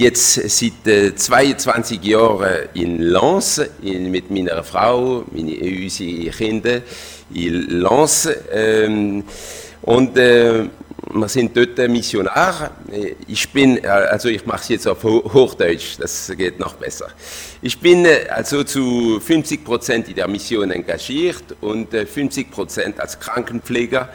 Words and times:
jetzt 0.00 0.34
seit 0.34 1.18
22 1.18 2.02
Jahren 2.02 2.68
in 2.72 3.00
Lens 3.00 3.60
in, 3.82 4.10
mit 4.10 4.30
meiner 4.30 4.64
Frau, 4.64 5.24
meine, 5.30 5.52
unsere 5.56 6.30
Kinder 6.30 6.80
in 7.34 7.82
Lens. 7.82 8.28
Ähm, 8.50 9.24
und 9.82 10.16
äh, 10.16 10.64
wir 11.12 11.28
sind 11.28 11.56
dort 11.56 11.76
Missionar. 11.88 12.70
Ich 13.26 13.50
bin, 13.50 13.84
also 13.84 14.28
ich 14.28 14.46
mache 14.46 14.62
es 14.62 14.68
jetzt 14.68 14.88
auf 14.88 15.02
Hochdeutsch, 15.02 15.98
das 15.98 16.32
geht 16.36 16.58
noch 16.58 16.74
besser. 16.74 17.08
Ich 17.60 17.78
bin 17.78 18.06
also 18.30 18.64
zu 18.64 19.20
50 19.20 19.64
Prozent 19.64 20.08
in 20.08 20.14
der 20.14 20.28
Mission 20.28 20.70
engagiert 20.70 21.56
und 21.60 21.92
50 21.92 22.50
Prozent 22.50 23.00
als 23.00 23.18
Krankenpfleger. 23.18 24.08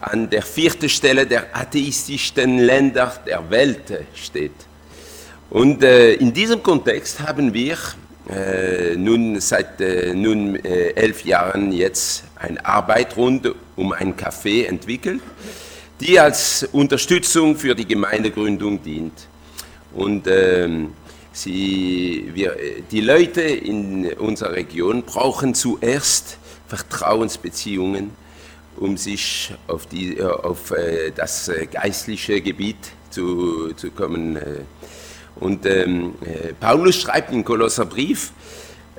an 0.00 0.30
der 0.30 0.40
vierten 0.40 0.88
Stelle 0.88 1.26
der 1.26 1.54
atheistischsten 1.54 2.60
Länder 2.60 3.12
der 3.26 3.50
Welt 3.50 3.92
steht. 4.14 4.56
Und 5.50 5.84
äh, 5.84 6.14
in 6.14 6.32
diesem 6.32 6.62
Kontext 6.62 7.20
haben 7.20 7.52
wir 7.52 7.76
nun 8.96 9.38
seit 9.40 9.80
äh, 9.80 10.14
nun 10.14 10.56
äh, 10.56 10.90
elf 10.94 11.24
Jahren 11.24 11.72
jetzt 11.72 12.24
eine 12.36 12.64
Arbeit 12.64 13.16
rund 13.16 13.52
um 13.76 13.92
ein 13.92 14.16
Café 14.16 14.66
entwickelt, 14.66 15.20
die 16.00 16.18
als 16.18 16.66
Unterstützung 16.72 17.56
für 17.56 17.74
die 17.74 17.86
Gemeindegründung 17.86 18.82
dient. 18.82 19.28
Und 19.94 20.26
ähm, 20.26 20.94
sie, 21.32 22.30
wir, 22.32 22.56
die 22.90 23.00
Leute 23.00 23.42
in 23.42 24.12
unserer 24.14 24.52
Region 24.52 25.02
brauchen 25.02 25.54
zuerst 25.54 26.38
Vertrauensbeziehungen, 26.68 28.10
um 28.76 28.96
sich 28.96 29.52
auf, 29.66 29.86
die, 29.86 30.20
auf 30.22 30.70
äh, 30.70 31.12
das 31.14 31.48
äh, 31.48 31.66
geistliche 31.66 32.40
Gebiet 32.40 32.78
zu, 33.10 33.74
zu 33.74 33.90
kommen. 33.90 34.38
Und 35.36 35.66
ähm, 35.66 36.14
äh, 36.24 36.52
Paulus 36.54 37.00
schreibt 37.00 37.32
im 37.32 37.44
Kolosserbrief, 37.44 38.32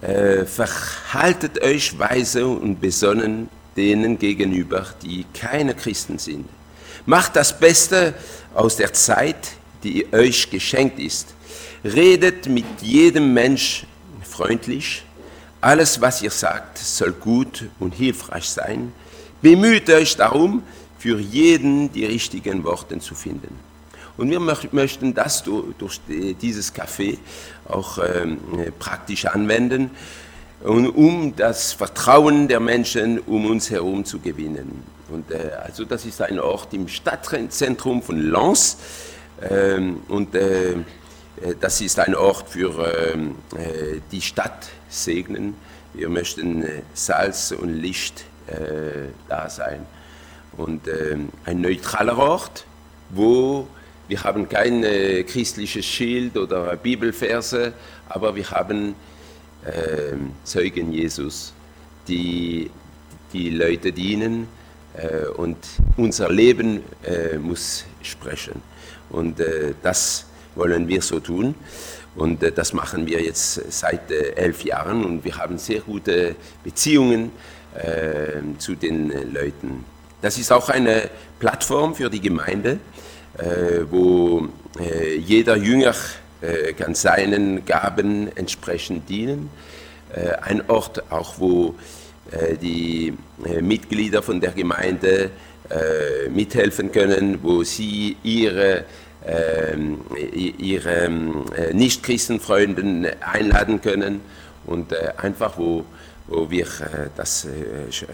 äh, 0.02 0.45
verhaltet 0.45 1.61
euch 1.64 1.97
weise 1.97 2.45
und 2.45 2.81
besonnen 2.81 3.50
denen 3.75 4.19
gegenüber, 4.19 4.86
die 5.02 5.25
keine 5.33 5.73
Christen 5.73 6.17
sind. 6.17 6.47
Macht 7.06 7.36
das 7.36 7.58
Beste 7.59 8.13
aus 8.53 8.78
der 8.78 8.94
Zeit, 8.94 9.53
die 9.83 10.11
euch 10.13 10.50
geschenkt 10.50 11.00
ist. 11.00 11.33
Redet 11.83 12.47
mit 12.47 12.66
jedem 12.81 13.34
Mensch 13.34 13.85
freundlich. 14.24 15.03
Alles, 15.62 16.01
was 16.01 16.22
ihr 16.22 16.31
sagt, 16.31 16.78
soll 16.78 17.12
gut 17.12 17.66
und 17.79 17.94
hilfreich 17.94 18.50
sein. 18.50 18.91
Bemüht 19.41 19.90
euch 19.90 20.16
darum, 20.16 20.63
für 20.97 21.19
jeden 21.19 21.91
die 21.91 22.06
richtigen 22.06 22.63
Worte 22.63 23.00
zu 23.00 23.13
finden. 23.16 23.59
Und 24.18 24.30
wir 24.30 24.40
möchten 24.40 25.14
das 25.14 25.44
durch 25.44 26.00
dieses 26.08 26.74
Café 26.74 27.18
auch 27.68 27.98
ähm, 27.98 28.40
praktisch 28.80 29.26
anwenden, 29.26 29.92
um 30.64 31.36
das 31.36 31.74
Vertrauen 31.74 32.48
der 32.48 32.59
Menschen 32.59 33.20
um 33.20 33.46
uns 33.46 33.70
herum 33.70 34.06
zu 34.06 34.20
gewinnen. 34.20 34.84
Und 35.09 35.31
äh, 35.31 35.52
also 35.64 35.86
das 35.86 36.06
ist 36.06 36.22
ein 36.22 36.40
Ort 36.40 36.74
im 36.74 36.88
Stadtzentrum 36.88 38.02
von 38.02 38.20
Lens. 38.20 38.78
Ähm, 39.42 40.02
und 40.08 40.34
äh, 40.36 40.72
äh, 40.72 40.75
das 41.59 41.81
ist 41.81 42.00
ein 42.00 42.16
Ort 42.16 42.50
für 42.50 43.14
ähm, 43.14 43.36
äh, 43.56 44.00
die 44.12 44.22
Stadt 44.22 44.70
segnen. 44.90 45.56
Wir 45.94 46.09
möchten 46.09 46.66
Salz 46.94 47.52
und 47.52 47.70
Licht 47.70 48.25
da 49.30 49.50
sein. 49.50 49.86
Und 50.58 50.90
ein 51.46 51.62
neutraler 51.62 52.18
Ort, 52.18 52.66
wo 53.12 53.66
wir 54.08 54.24
haben 54.24 54.48
kein 54.48 54.82
christliches 55.26 55.86
Schild 55.86 56.38
oder 56.38 56.76
Bibelverse, 56.76 57.74
aber 58.08 58.36
wir 58.36 58.50
haben 58.52 58.96
Zeugen 60.44 60.92
Jesus, 60.94 61.54
die 62.08 62.70
die 63.34 63.50
Leute 63.50 63.92
dienen 63.92 64.48
und 65.38 65.58
unser 65.98 66.30
Leben 66.30 66.84
muss 67.42 67.86
sprechen. 68.04 68.62
Und 69.10 69.40
äh, 69.40 69.74
das 69.82 70.26
wollen 70.56 70.88
wir 70.88 71.02
so 71.02 71.20
tun. 71.20 71.56
Und 72.16 72.44
äh, 72.44 72.52
das 72.52 72.74
machen 72.74 73.08
wir 73.08 73.22
jetzt 73.22 73.62
seit 73.72 74.10
äh, 74.12 74.32
elf 74.36 74.64
Jahren 74.64 75.04
und 75.04 75.26
wir 75.26 75.38
haben 75.38 75.58
sehr 75.58 75.82
gute 75.82 76.36
Beziehungen 76.64 77.32
äh, 77.76 78.42
zu 78.58 78.76
den 78.76 79.12
äh, 79.12 79.24
Leuten. 79.24 79.84
Das 80.22 80.38
ist 80.38 80.52
auch 80.52 80.70
eine 80.70 81.10
Plattform 81.40 81.94
für 81.94 82.10
die 82.10 82.22
Gemeinde, 82.22 82.72
äh, 82.72 83.05
wo 83.90 84.47
jeder 85.19 85.57
Jünger 85.57 85.94
kann 86.78 86.96
seinen 86.96 87.66
Gaben 87.66 88.35
entsprechend 88.35 89.09
dienen. 89.09 89.50
ein 90.41 90.63
Ort 90.69 91.12
auch, 91.12 91.35
wo 91.38 91.75
die 92.62 93.13
Mitglieder 93.62 94.24
von 94.24 94.40
der 94.40 94.51
Gemeinde 94.51 95.31
mithelfen 96.29 96.91
können, 96.91 97.40
wo 97.44 97.63
sie 97.63 98.16
ihre 98.24 98.85
ähm, 99.28 100.01
ihre 100.59 101.06
äh, 101.06 101.74
Nicht-Christenfreunden 101.74 103.07
einladen 103.22 103.81
können 103.81 104.22
und 104.66 104.91
äh, 104.91 105.13
einfach, 105.18 105.57
wo, 105.57 105.84
wo 106.28 106.50
wir 106.50 106.66
äh, 106.66 107.09
das 107.16 107.47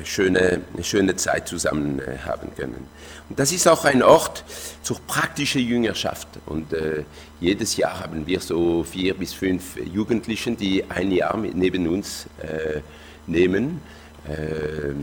schöne, 0.03 0.61
eine 0.73 0.83
schöne 0.83 1.15
Zeit 1.15 1.47
zusammen 1.47 2.01
haben 2.25 2.53
können. 2.55 2.87
Und 3.29 3.39
das 3.39 3.51
ist 3.51 3.67
auch 3.67 3.85
ein 3.85 4.03
Ort 4.03 4.43
zur 4.81 4.99
praktischen 5.07 5.61
Jüngerschaft. 5.61 6.27
Und 6.45 6.73
äh, 6.73 7.03
jedes 7.39 7.77
Jahr 7.77 8.01
haben 8.01 8.27
wir 8.27 8.41
so 8.41 8.83
vier 8.83 9.13
bis 9.13 9.33
fünf 9.33 9.77
Jugendlichen, 9.77 10.57
die 10.57 10.83
ein 10.89 11.11
Jahr 11.11 11.37
neben 11.37 11.87
uns 11.87 12.25
äh, 12.41 12.81
nehmen. 13.27 13.81
Äh, 14.27 14.89
äh, 14.89 14.95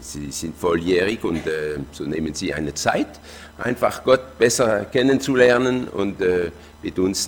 sie 0.00 0.30
sind 0.30 0.56
volljährig 0.56 1.24
und 1.24 1.46
äh, 1.46 1.78
so 1.92 2.04
nehmen 2.04 2.34
sie 2.34 2.52
eine 2.52 2.74
Zeit, 2.74 3.20
einfach 3.56 4.04
Gott 4.04 4.38
besser 4.38 4.84
kennenzulernen 4.84 5.88
und 5.88 6.20
äh, 6.20 6.50
mit 6.82 6.98
uns 6.98 7.26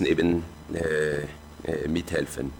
eben 1.65 1.93
mithelfen. 1.93 2.51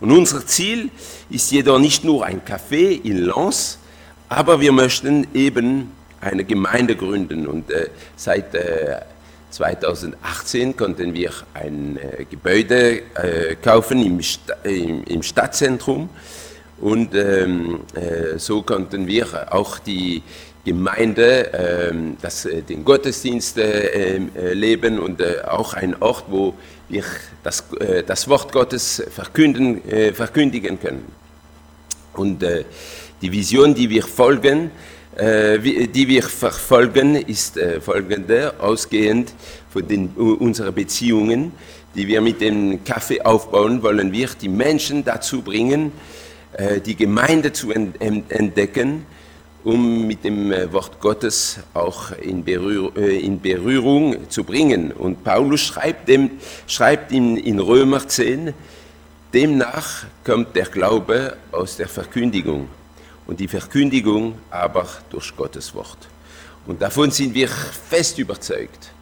Und 0.00 0.10
unser 0.10 0.46
Ziel 0.46 0.90
ist 1.30 1.50
jedoch 1.50 1.78
nicht 1.78 2.04
nur 2.04 2.24
ein 2.24 2.42
Café 2.42 3.02
in 3.02 3.24
Lens, 3.24 3.78
aber 4.28 4.60
wir 4.60 4.72
möchten 4.72 5.26
eben 5.34 5.92
eine 6.20 6.44
Gemeinde 6.44 6.96
gründen. 6.96 7.46
Und 7.46 7.66
seit 8.16 8.46
2018 9.50 10.76
konnten 10.76 11.14
wir 11.14 11.30
ein 11.54 11.98
Gebäude 12.30 13.02
kaufen 13.62 14.02
im, 14.02 15.04
im 15.04 15.22
Stadtzentrum 15.22 16.08
und 16.78 17.14
ähm, 17.14 17.80
äh, 17.94 18.38
so 18.38 18.62
konnten 18.62 19.06
wir 19.06 19.52
auch 19.52 19.78
die 19.78 20.22
Gemeinde, 20.66 21.88
ähm, 21.92 22.16
das, 22.20 22.44
äh, 22.44 22.60
den 22.60 22.84
Gottesdienst 22.84 23.56
äh, 23.56 24.16
äh, 24.16 24.52
leben 24.52 24.98
und 24.98 25.22
auch 25.46 25.74
ein 25.74 25.94
Ort, 26.02 26.24
wo 26.28 26.54
wir 26.88 27.04
das, 27.44 27.64
das 28.04 28.28
Wort 28.28 28.50
Gottes 28.52 29.02
verkünden, 29.10 29.80
verkündigen 30.12 30.78
können. 30.80 31.04
Und 32.14 32.44
die 33.22 33.32
Vision, 33.32 33.74
die 33.74 33.90
wir 33.90 34.04
folgen, 34.04 34.70
die 35.18 36.08
wir 36.08 36.22
verfolgen, 36.22 37.16
ist 37.16 37.58
folgende, 37.80 38.54
ausgehend 38.60 39.32
von 39.68 39.88
den, 39.88 40.10
unseren 40.10 40.74
Beziehungen, 40.74 41.52
die 41.96 42.06
wir 42.06 42.20
mit 42.20 42.40
dem 42.40 42.84
Kaffee 42.84 43.20
aufbauen, 43.20 43.82
wollen 43.82 44.12
wir 44.12 44.28
die 44.40 44.48
Menschen 44.48 45.04
dazu 45.04 45.42
bringen, 45.42 45.90
die 46.84 46.94
Gemeinde 46.94 47.52
zu 47.52 47.72
entdecken 47.72 49.04
um 49.66 50.06
mit 50.06 50.22
dem 50.22 50.52
äh, 50.52 50.72
Wort 50.72 51.00
Gottes 51.00 51.58
auch 51.74 52.12
in, 52.12 52.44
Berühr 52.44 52.96
äh, 52.96 53.18
in 53.18 53.40
Berührung 53.40 54.30
zu 54.30 54.44
bringen. 54.44 54.92
Und 54.92 55.24
Paulus 55.24 55.60
schreibt, 55.60 56.08
dem, 56.08 56.30
schreibt 56.68 57.10
in, 57.10 57.36
in 57.36 57.58
Römer 57.58 58.06
10, 58.06 58.54
demnach 59.34 60.04
kommt 60.24 60.54
der 60.54 60.66
Glaube 60.66 61.36
aus 61.50 61.76
der 61.76 61.88
Verkündigung 61.88 62.68
und 63.26 63.40
die 63.40 63.48
Verkündigung 63.48 64.36
aber 64.50 64.86
durch 65.10 65.34
Gottes 65.36 65.74
Wort. 65.74 65.98
Und 66.68 66.80
davon 66.80 67.10
sind 67.10 67.34
wir 67.34 67.48
fest 67.48 68.20
überzeugt. 68.20 68.92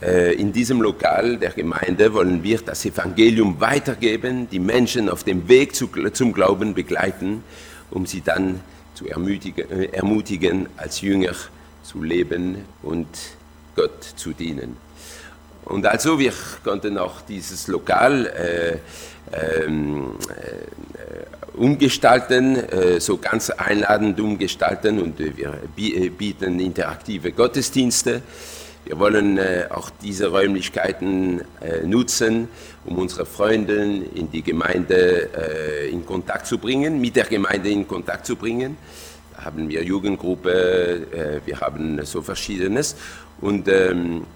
Äh, 0.00 0.34
in 0.34 0.52
diesem 0.52 0.80
Lokal 0.80 1.38
der 1.38 1.50
Gemeinde 1.50 2.14
wollen 2.14 2.44
wir 2.44 2.60
das 2.60 2.84
Evangelium 2.84 3.60
weitergeben, 3.60 4.48
die 4.48 4.60
Menschen 4.60 5.08
auf 5.08 5.24
dem 5.24 5.48
Weg 5.48 5.74
zum 5.74 6.32
Glauben 6.32 6.72
begleiten, 6.72 7.42
um 7.90 8.06
sie 8.06 8.20
dann 8.20 8.60
zu 9.00 9.08
ermutigen, 9.08 9.70
äh, 9.70 9.86
ermutigen 9.86 10.68
als 10.76 11.00
Jünger 11.00 11.32
zu 11.82 12.02
leben 12.02 12.64
und 12.82 13.08
Gott 13.74 14.04
zu 14.16 14.32
dienen. 14.32 14.76
Und 15.64 15.86
also 15.86 16.18
wir 16.18 16.32
konnten 16.64 16.98
auch 16.98 17.22
dieses 17.22 17.68
Lokal 17.68 18.26
äh, 18.26 19.64
ähm, 19.64 20.16
äh, 20.28 21.56
umgestalten, 21.56 22.56
äh, 22.56 23.00
so 23.00 23.16
ganz 23.16 23.48
einladend 23.50 24.20
umgestalten 24.20 25.00
und 25.00 25.18
äh, 25.20 25.32
wir 25.36 25.94
äh, 25.94 26.08
bieten 26.10 26.60
interaktive 26.60 27.32
Gottesdienste. 27.32 28.22
Wir 28.84 28.98
wollen 28.98 29.38
auch 29.70 29.90
diese 30.02 30.28
Räumlichkeiten 30.28 31.42
nutzen, 31.84 32.48
um 32.84 32.98
unsere 32.98 33.26
Freunde 33.26 33.74
in 34.14 34.30
die 34.30 34.42
Gemeinde 34.42 35.28
in 35.90 36.04
Kontakt 36.06 36.46
zu 36.46 36.58
bringen, 36.58 37.00
mit 37.00 37.16
der 37.16 37.26
Gemeinde 37.26 37.68
in 37.70 37.86
Kontakt 37.86 38.26
zu 38.26 38.36
bringen. 38.36 38.76
Da 39.36 39.44
haben 39.44 39.68
wir 39.68 39.82
Jugendgruppe, 39.84 41.40
wir 41.44 41.60
haben 41.60 42.04
so 42.04 42.22
verschiedenes. 42.22 42.96
Und 43.40 43.68
ähm, 43.68 44.26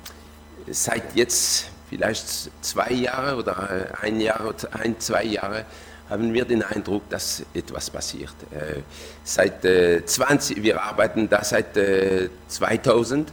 seit 0.70 1.14
jetzt 1.14 1.66
vielleicht 1.88 2.50
zwei 2.62 2.92
Jahre 2.92 3.36
oder 3.36 3.98
ein 4.00 4.20
Jahr, 4.20 4.54
ein, 4.72 4.98
zwei 4.98 5.24
Jahre, 5.24 5.64
haben 6.08 6.32
wir 6.32 6.44
den 6.44 6.62
Eindruck, 6.62 7.08
dass 7.08 7.44
etwas 7.54 7.90
passiert. 7.90 8.34
Äh, 8.50 8.80
seit 9.24 9.64
äh, 9.64 10.04
20, 10.04 10.62
wir 10.62 10.82
arbeiten 10.82 11.28
da 11.28 11.42
seit 11.42 11.76
äh, 11.76 12.28
2000 12.48 13.32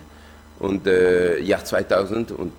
und 0.60 0.88
äh, 0.88 1.40
Jahr 1.42 1.66
2000 1.66 2.32
und 2.32 2.54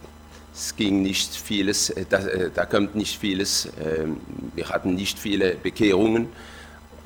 es 0.54 0.76
ging 0.76 1.02
nicht 1.02 1.34
vieles, 1.34 1.90
äh, 1.90 2.04
da, 2.08 2.18
äh, 2.18 2.50
da 2.54 2.66
kommt 2.66 2.94
nicht 2.94 3.18
vieles. 3.18 3.68
Ähm, 3.80 4.20
wir 4.54 4.68
hatten 4.68 4.94
nicht 4.94 5.18
viele 5.18 5.54
Bekehrungen 5.54 6.28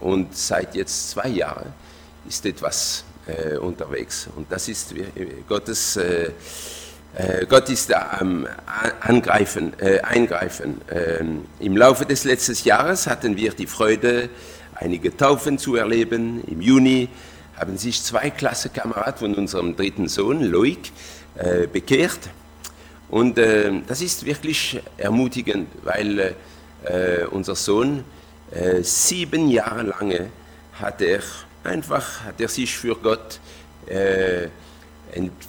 und 0.00 0.36
seit 0.36 0.74
jetzt 0.74 1.10
zwei 1.10 1.28
Jahren 1.28 1.72
ist 2.28 2.44
etwas 2.44 3.04
äh, 3.26 3.56
unterwegs 3.56 4.28
und 4.36 4.50
das 4.50 4.68
ist 4.68 4.94
Gottes 5.48 5.98
Gott 7.48 7.70
ist 7.70 7.88
da 7.88 8.18
am 8.20 8.46
Angreifen, 9.00 9.72
Eingreifen. 10.02 10.82
Ähm, 10.90 11.46
Im 11.60 11.74
Laufe 11.74 12.04
des 12.04 12.24
letzten 12.24 12.52
Jahres 12.68 13.06
hatten 13.06 13.38
wir 13.38 13.52
die 13.52 13.66
Freude, 13.66 14.28
einige 14.74 15.16
Taufen 15.16 15.56
zu 15.56 15.76
erleben. 15.76 16.44
Im 16.46 16.60
Juni 16.60 17.08
haben 17.56 17.78
sich 17.78 18.02
zwei 18.02 18.28
Klassenkameraden 18.28 19.18
von 19.18 19.34
unserem 19.34 19.76
dritten 19.76 20.08
Sohn, 20.08 20.42
Loic, 20.42 20.92
äh, 21.36 21.66
bekehrt. 21.66 22.18
Und 23.08 23.38
äh, 23.38 23.70
das 23.86 24.02
ist 24.02 24.24
wirklich 24.24 24.80
ermutigend, 24.96 25.68
weil 25.84 26.34
äh, 26.84 27.24
unser 27.30 27.54
Sohn 27.54 28.04
äh, 28.50 28.82
sieben 28.82 29.48
Jahre 29.48 29.82
lang 29.82 30.30
hat 30.74 31.00
er 31.02 31.20
einfach, 31.64 32.24
hat 32.24 32.40
er 32.40 32.48
sich 32.48 32.76
für 32.76 32.96
Gott 32.96 33.40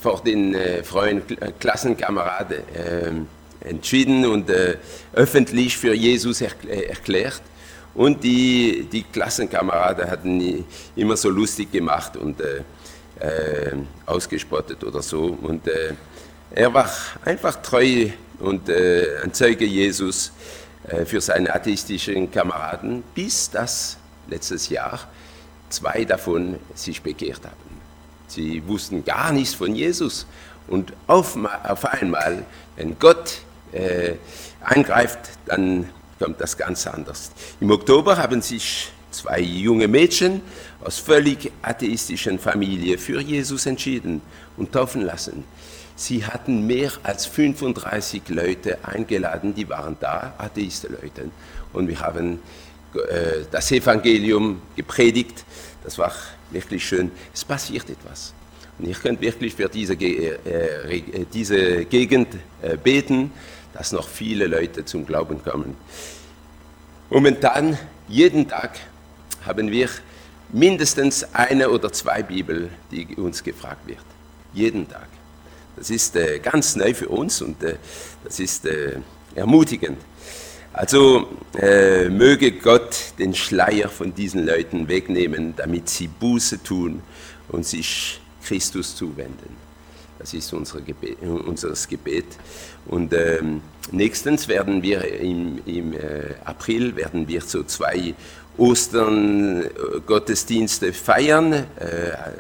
vor 0.02 0.22
den 0.24 0.56
äh, 0.56 0.84
Freunden, 0.84 1.42
äh, 1.42 1.52
Klassenkameraden 1.60 2.58
äh, 2.58 3.68
entschieden 3.68 4.26
und 4.26 4.50
äh, 4.50 4.78
öffentlich 5.14 5.78
für 5.78 5.94
Jesus 5.94 6.42
er, 6.42 6.52
äh, 6.68 6.84
erklärt. 6.84 7.42
Und 7.94 8.24
die, 8.24 8.88
die 8.92 9.04
Klassenkameraden 9.04 10.10
hatten 10.10 10.66
immer 10.96 11.18
so 11.18 11.30
lustig 11.30 11.72
gemacht 11.72 12.16
und 12.16 12.40
äh, 12.42 12.62
ausgespottet 14.06 14.84
oder 14.84 15.02
so. 15.02 15.36
Und 15.42 15.64
er 16.52 16.74
war 16.74 16.90
einfach 17.26 17.62
treu 17.62 18.10
und 18.40 18.70
ein 18.70 19.34
Zeuge 19.34 19.66
Jesus 19.66 20.32
für 21.06 21.20
seine 21.20 21.54
atheistischen 21.54 22.32
Kameraden, 22.32 23.04
bis 23.14 23.50
das 23.50 23.98
letztes 24.28 24.70
Jahr 24.70 25.08
zwei 25.70 26.06
davon 26.06 26.58
sich 26.76 27.02
bekehrt 27.02 27.44
haben. 27.44 27.82
Sie 28.28 28.66
wussten 28.68 29.04
gar 29.06 29.32
nichts 29.32 29.54
von 29.54 29.74
Jesus. 29.74 30.26
Und 30.68 30.94
auf, 31.08 31.38
auf 31.64 31.86
einmal, 31.86 32.46
wenn 32.76 33.00
Gott 33.00 33.40
äh, 33.72 34.14
eingreift, 34.62 35.20
dann 35.46 35.90
kommt 36.20 36.42
das 36.42 36.58
ganz 36.58 36.86
anders. 36.88 37.32
Im 37.60 37.72
Oktober 37.72 38.18
haben 38.18 38.42
sich 38.42 38.92
zwei 39.12 39.40
junge 39.40 39.88
Mädchen 39.88 40.42
aus 40.84 41.00
völlig 41.00 41.52
atheistischen 41.62 42.38
Familien 42.38 43.00
für 43.00 43.22
Jesus 43.22 43.66
entschieden 43.66 44.22
und 44.58 44.74
taufen 44.74 45.02
lassen. 45.02 45.46
Sie 46.00 46.24
hatten 46.24 46.68
mehr 46.68 46.92
als 47.02 47.26
35 47.26 48.30
Leute 48.30 48.78
eingeladen, 48.86 49.56
die 49.56 49.68
waren 49.68 49.98
da, 50.00 50.36
Atheisten-Leute. 50.38 51.32
Und 51.74 51.88
wir 51.88 52.00
haben 52.00 52.40
äh, 52.94 53.46
das 53.50 53.72
Evangelium 53.72 54.62
gepredigt. 54.76 55.44
Das 55.84 55.98
war 55.98 56.14
wirklich 56.52 56.88
schön. 56.88 57.12
Es 57.34 57.44
passiert 57.44 57.90
etwas. 57.90 58.36
Und 58.78 58.88
ihr 58.88 58.94
könnt 58.94 59.22
wirklich 59.22 59.56
für 59.56 59.68
diese, 59.68 59.94
äh, 59.94 60.36
äh, 60.46 61.26
diese 61.34 61.86
Gegend 61.86 62.28
äh, 62.62 62.78
beten, 62.78 63.32
dass 63.74 63.92
noch 63.92 64.08
viele 64.08 64.46
Leute 64.46 64.86
zum 64.86 65.04
Glauben 65.04 65.44
kommen. 65.44 65.76
Momentan, 67.10 67.76
jeden 68.08 68.48
Tag, 68.48 68.78
haben 69.48 69.72
wir 69.72 69.90
mindestens 70.50 71.24
eine 71.34 71.72
oder 71.72 71.92
zwei 71.92 72.22
Bibel, 72.22 72.70
die 72.92 73.08
uns 73.16 73.44
gefragt 73.44 73.88
wird. 73.88 74.06
Jeden 74.54 74.88
Tag. 74.88 75.08
Das 75.78 75.92
ist 75.92 76.16
äh, 76.16 76.40
ganz 76.40 76.76
neu 76.76 76.94
für 76.94 77.08
uns 77.08 77.42
und 77.42 77.64
äh, 77.64 77.76
das 78.24 78.40
ist 78.40 78.66
äh, 78.66 78.98
ermutigend. 79.36 79.98
Also 80.74 81.28
äh, 81.60 82.10
möge 82.10 82.52
Gott 82.52 83.14
den 83.18 83.34
Schleier 83.34 83.90
von 83.90 84.14
diesen 84.14 84.46
Leuten 84.46 84.88
wegnehmen, 84.88 85.56
damit 85.56 85.90
sie 85.90 86.08
Buße 86.08 86.64
tun 86.64 87.02
und 87.50 87.66
sich 87.66 88.22
Christus 88.44 88.96
zuwenden. 88.96 89.56
Das 90.20 90.34
ist 90.34 90.52
unser 90.54 90.82
Gebet, 90.82 91.18
unser 91.22 91.74
Gebet. 91.88 92.26
Und 92.88 93.14
ähm, 93.14 93.62
nächstens 93.92 94.48
werden 94.48 94.82
wir 94.82 95.04
im, 95.20 95.60
im 95.66 95.94
äh, 95.94 96.34
April 96.44 96.96
werden 96.96 97.28
wir 97.28 97.42
so 97.42 97.62
zwei 97.64 98.16
Ostern-Gottesdienste 98.58 100.94
feiern. 100.94 101.54
Äh, 101.54 101.66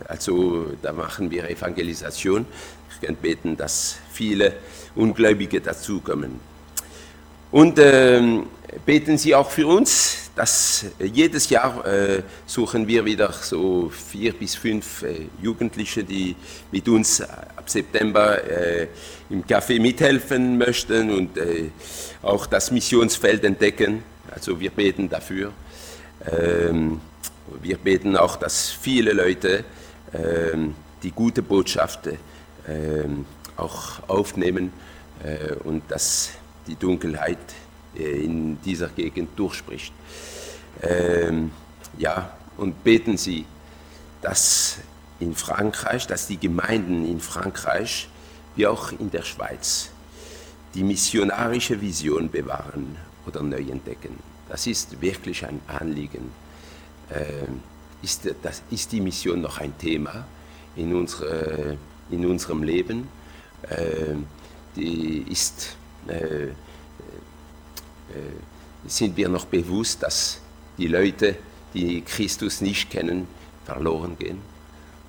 also 0.08 0.72
da 0.82 0.94
machen 0.94 1.30
wir 1.30 1.48
Evangelisation. 1.50 2.48
Beten, 3.00 3.58
dass 3.58 3.98
viele 4.12 4.54
Ungläubige 4.96 5.62
dazukommen. 5.62 6.40
Und 7.52 7.80
ähm, 7.80 8.48
beten 8.86 9.18
Sie 9.18 9.34
auch 9.34 9.50
für 9.50 9.68
uns, 9.68 10.32
dass 10.36 10.86
äh, 11.00 11.06
jedes 11.06 11.50
Jahr 11.50 11.86
äh, 11.86 12.22
suchen 12.46 12.88
wir 12.88 13.06
wieder 13.06 13.32
so 13.32 13.90
vier 13.90 14.34
bis 14.34 14.56
fünf 14.56 15.04
äh, 15.04 15.28
Jugendliche, 15.42 16.04
die 16.04 16.36
mit 16.72 16.88
uns 16.90 17.22
ab 17.22 17.70
September 17.70 18.44
äh, 18.44 18.88
im 19.30 19.44
Café 19.46 19.80
mithelfen 19.80 20.58
möchten 20.58 21.10
und 21.10 21.38
äh, 21.38 21.70
auch 22.22 22.46
das 22.46 22.72
Missionsfeld 22.72 23.44
entdecken. 23.44 24.04
Also 24.30 24.60
wir 24.60 24.72
beten 24.72 25.10
dafür. 25.10 25.54
Ähm, 26.30 27.00
wir 27.62 27.78
beten 27.78 28.18
auch, 28.18 28.36
dass 28.36 28.70
viele 28.70 29.14
Leute 29.14 29.64
ähm, 30.14 30.76
die 31.02 31.12
gute 31.12 31.42
Botschaft 31.42 32.08
ähm, 32.08 32.18
auch 33.56 34.08
aufnehmen 34.08 34.72
äh, 35.24 35.54
und 35.64 35.84
dass 35.90 36.32
die 36.68 36.76
Dunkelheit 36.76 37.38
äh, 37.98 38.24
in 38.24 38.62
dieser 38.62 38.90
Gegend 38.90 39.38
durchspricht. 39.38 39.94
Ähm, 40.82 41.52
ja, 41.98 42.38
und 42.58 42.84
beten 42.84 43.18
Sie, 43.18 43.46
dass 44.22 44.78
in 45.20 45.36
Frankreich, 45.36 46.06
dass 46.08 46.28
die 46.28 46.38
Gemeinden 46.38 47.06
in 47.10 47.20
Frankreich 47.20 48.10
wie 48.56 48.68
auch 48.68 48.92
in 48.92 49.10
der 49.12 49.24
Schweiz 49.24 49.90
die 50.74 50.84
missionarische 50.84 51.80
Vision 51.82 52.30
bewahren 52.30 52.98
oder 53.26 53.42
neu 53.42 53.58
entdecken. 53.58 54.20
Das 54.50 54.68
ist 54.68 55.02
wirklich 55.02 55.46
ein 55.46 55.60
Anliegen. 55.68 56.32
Ähm, 57.12 57.62
ist, 58.02 58.30
das, 58.44 58.62
ist 58.70 58.92
die 58.92 59.02
Mission 59.02 59.42
noch 59.42 59.58
ein 59.58 59.78
Thema 59.78 60.26
in, 60.76 60.94
unsere, 60.94 61.78
in 62.12 62.26
unserem 62.26 62.64
Leben? 62.64 63.08
Ähm, 63.70 64.26
die 64.76 65.26
ist 65.30 65.76
äh, 66.08 66.48
äh, 66.48 66.50
sind 68.90 69.18
wir 69.18 69.28
noch 69.28 69.46
bewusst, 69.46 70.04
dass 70.04 70.40
die 70.78 70.88
Leute, 70.88 71.36
die 71.74 72.02
Christus 72.02 72.62
nicht 72.62 72.90
kennen, 72.90 73.28
verloren 73.66 74.18
gehen. 74.18 74.40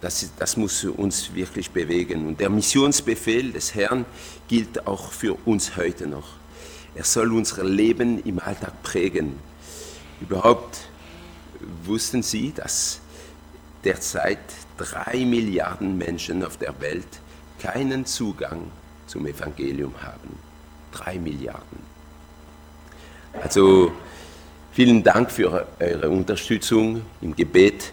Das, 0.01 0.31
das 0.39 0.57
muss 0.57 0.85
uns 0.85 1.35
wirklich 1.35 1.71
bewegen. 1.71 2.27
Und 2.27 2.41
der 2.41 2.51
Missionsbefehl 2.51 3.53
des 3.53 3.75
Herrn 3.75 4.05
gilt 4.49 4.87
auch 4.87 5.13
für 5.13 5.37
uns 5.45 5.77
heute 5.77 6.07
noch. 6.07 6.29
Er 6.95 7.05
soll 7.05 7.33
unser 7.33 7.65
Leben 7.65 8.23
im 8.25 8.39
Alltag 8.41 8.83
prägen. 8.83 9.39
Überhaupt 10.21 10.89
wussten 11.85 12.23
Sie, 12.23 12.53
dass 12.53 13.01
derzeit 13.85 14.39
drei 14.79 15.25
Milliarden 15.25 15.99
Menschen 15.99 16.45
auf 16.45 16.57
der 16.57 16.81
Welt 16.81 17.07
keinen 17.61 18.07
Zugang 18.07 18.71
zum 19.07 19.27
Evangelium 19.27 19.95
haben. 20.03 20.39
Drei 20.93 21.19
Milliarden. 21.19 21.79
Also 23.43 23.93
vielen 24.73 25.03
Dank 25.03 25.31
für 25.31 25.67
eure 25.79 26.09
Unterstützung 26.09 27.03
im 27.21 27.37
Gebet, 27.37 27.93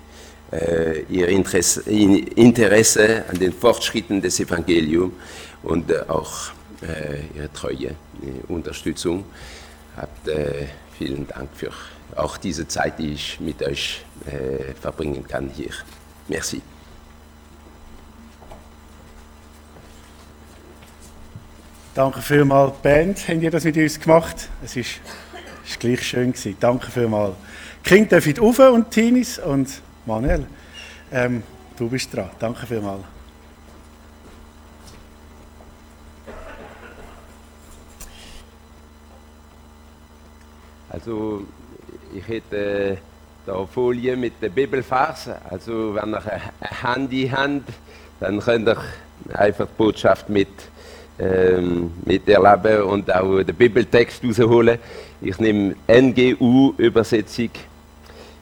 äh, 0.51 1.01
Ihr 1.09 1.27
Interesse, 1.27 1.81
Interesse, 1.89 3.25
an 3.27 3.39
den 3.39 3.51
Fortschritten 3.51 4.21
des 4.21 4.39
Evangeliums 4.39 5.13
und 5.63 5.91
äh, 5.91 6.03
auch 6.07 6.51
äh, 6.81 7.37
Ihre 7.37 7.51
treue 7.51 7.87
äh, 7.87 7.95
Unterstützung. 8.47 9.25
Habt, 9.97 10.27
äh, 10.27 10.67
vielen 10.97 11.27
Dank 11.27 11.49
für 11.53 11.71
auch 12.15 12.37
diese 12.37 12.67
Zeit, 12.67 12.99
die 12.99 13.13
ich 13.13 13.39
mit 13.39 13.61
euch 13.63 14.05
äh, 14.25 14.73
verbringen 14.79 15.25
kann 15.27 15.49
hier. 15.49 15.71
Merci. 16.27 16.61
Danke 21.95 22.21
vielmals, 22.21 22.73
Band, 22.83 23.25
habt 23.25 23.41
ihr 23.41 23.49
das 23.49 23.63
mit 23.63 23.77
uns 23.77 23.97
gemacht? 23.97 24.49
Es 24.61 24.75
ist, 24.75 24.99
ist 25.65 25.79
gleich 25.79 26.05
schön 26.05 26.33
gewesen. 26.33 26.57
Danke 26.59 26.91
vielmals. 26.91 27.37
Kind 27.85 28.11
dürfen 28.11 28.37
rauf 28.37 28.59
und 28.59 28.91
Tinis 28.91 29.39
und 29.39 29.81
Manuel, 30.05 30.45
ähm, 31.09 31.41
du 31.77 31.87
bist 31.87 32.13
dran. 32.13 32.31
Danke 32.37 32.67
vielmals. 32.67 32.99
Also 40.89 41.45
ich 42.13 42.27
hätte 42.27 42.97
da 43.45 43.65
Folie 43.65 44.17
mit 44.17 44.33
der 44.41 44.49
Bibelvers. 44.49 45.29
Also 45.49 45.95
wenn 45.95 46.13
ihr 46.13 46.25
ein 46.25 46.93
Handy 46.93 47.31
habt, 47.33 47.71
dann 48.19 48.41
könnt 48.41 48.67
ihr 48.67 48.83
einfach 49.33 49.67
die 49.67 49.77
Botschaft 49.77 50.27
mit, 50.27 50.49
ähm, 51.19 51.91
miterleben 52.05 52.83
und 52.83 53.13
auch 53.13 53.43
den 53.43 53.55
Bibeltext 53.55 54.23
rausholen. 54.23 54.79
Ich 55.21 55.39
nehme 55.39 55.75
NGU-Übersetzung. 55.87 57.49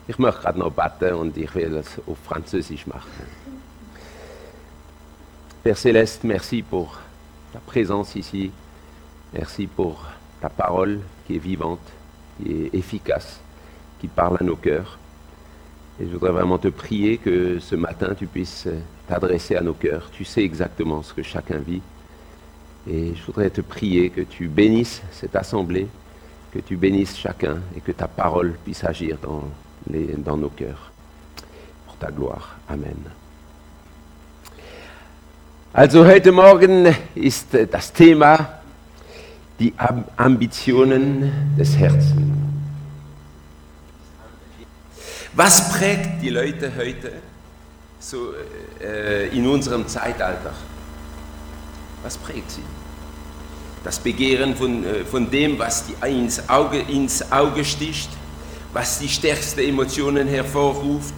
Ich 0.06 0.18
möchte 0.18 0.40
gerade 0.42 0.58
noch 0.58 0.72
beten 0.72 1.14
und 1.14 1.36
ich 1.36 1.54
will 1.54 1.70
das 1.70 1.98
auf 2.06 2.18
Französisch 2.26 2.86
machen. 2.86 3.10
Père 5.62 5.76
Céleste, 5.76 6.26
merci 6.26 6.62
pour 6.62 6.98
ta 7.52 7.60
présence 7.60 8.14
ici. 8.16 8.50
Merci 9.32 9.66
pour 9.66 10.04
ta 10.40 10.50
parole 10.50 11.00
qui 11.26 11.36
est 11.36 11.42
vivante, 11.42 11.80
qui 12.36 12.66
est 12.66 12.74
efficace. 12.74 13.40
qui 14.04 14.08
parle 14.08 14.36
à 14.38 14.44
nos 14.44 14.56
cœurs. 14.56 14.98
Et 15.98 16.04
je 16.06 16.10
voudrais 16.10 16.32
vraiment 16.32 16.58
te 16.58 16.68
prier 16.68 17.16
que 17.16 17.58
ce 17.58 17.74
matin 17.74 18.14
tu 18.14 18.26
puisses 18.26 18.68
t'adresser 19.08 19.56
à 19.56 19.62
nos 19.62 19.72
cœurs. 19.72 20.10
Tu 20.12 20.26
sais 20.26 20.42
exactement 20.42 21.02
ce 21.02 21.14
que 21.14 21.22
chacun 21.22 21.56
vit. 21.56 21.80
Et 22.88 23.14
je 23.14 23.22
voudrais 23.24 23.50
te 23.50 23.62
prier 23.62 24.10
que 24.10 24.20
tu 24.20 24.48
bénisses 24.48 25.02
cette 25.10 25.36
assemblée, 25.36 25.86
que 26.52 26.58
tu 26.58 26.76
bénisses 26.76 27.16
chacun 27.16 27.58
et 27.76 27.80
que 27.80 27.92
ta 27.92 28.08
parole 28.08 28.54
puisse 28.64 28.84
agir 28.84 29.16
dans, 29.22 29.44
les, 29.90 30.14
dans 30.18 30.36
nos 30.36 30.50
cœurs. 30.50 30.92
Pour 31.86 31.96
ta 31.96 32.10
gloire. 32.10 32.56
Amen. 32.68 32.96
Also 35.72 36.04
heute 36.04 36.30
Morgen 36.30 36.94
ist 37.16 37.48
das 37.72 37.92
Thema 37.92 38.60
die 39.58 39.72
Ambitionen 40.16 41.32
des 41.56 41.76
Herzens. 41.76 42.22
Was 45.32 45.68
prägt 45.70 46.22
die 46.22 46.30
Leute 46.30 46.70
heute 46.76 47.10
so, 47.98 48.34
äh, 48.80 49.36
in 49.36 49.48
unserem 49.48 49.88
Zeitalter? 49.88 50.52
Was 52.04 52.16
prägt 52.16 52.52
sie? 52.52 52.62
Das 53.82 53.98
Begehren 53.98 54.54
von, 54.54 54.84
äh, 54.84 55.04
von 55.04 55.28
dem, 55.28 55.58
was 55.58 55.86
die 55.86 55.94
ins 56.06 56.48
Auge, 56.48 56.78
ins 56.78 57.32
Auge 57.32 57.64
sticht, 57.64 58.10
was 58.72 59.00
die 59.00 59.08
stärksten 59.08 59.60
Emotionen 59.60 60.28
hervorruft. 60.28 61.14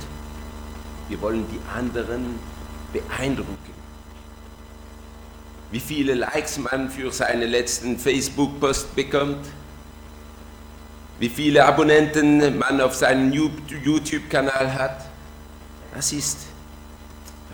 Wir 1.10 1.20
wollen 1.20 1.44
die 1.52 1.60
anderen 1.78 2.38
beeindrucken. 2.94 3.76
Wie 5.70 5.80
viele 5.80 6.14
Likes 6.14 6.58
man 6.58 6.88
für 6.88 7.12
seinen 7.12 7.50
letzten 7.50 7.98
Facebook-Post 7.98 8.96
bekommt 8.96 9.44
wie 11.18 11.28
viele 11.28 11.64
Abonnenten 11.64 12.58
man 12.58 12.80
auf 12.80 12.94
seinem 12.94 13.32
YouTube-Kanal 13.32 14.74
hat. 14.74 15.06
Das 15.94 16.12
ist 16.12 16.38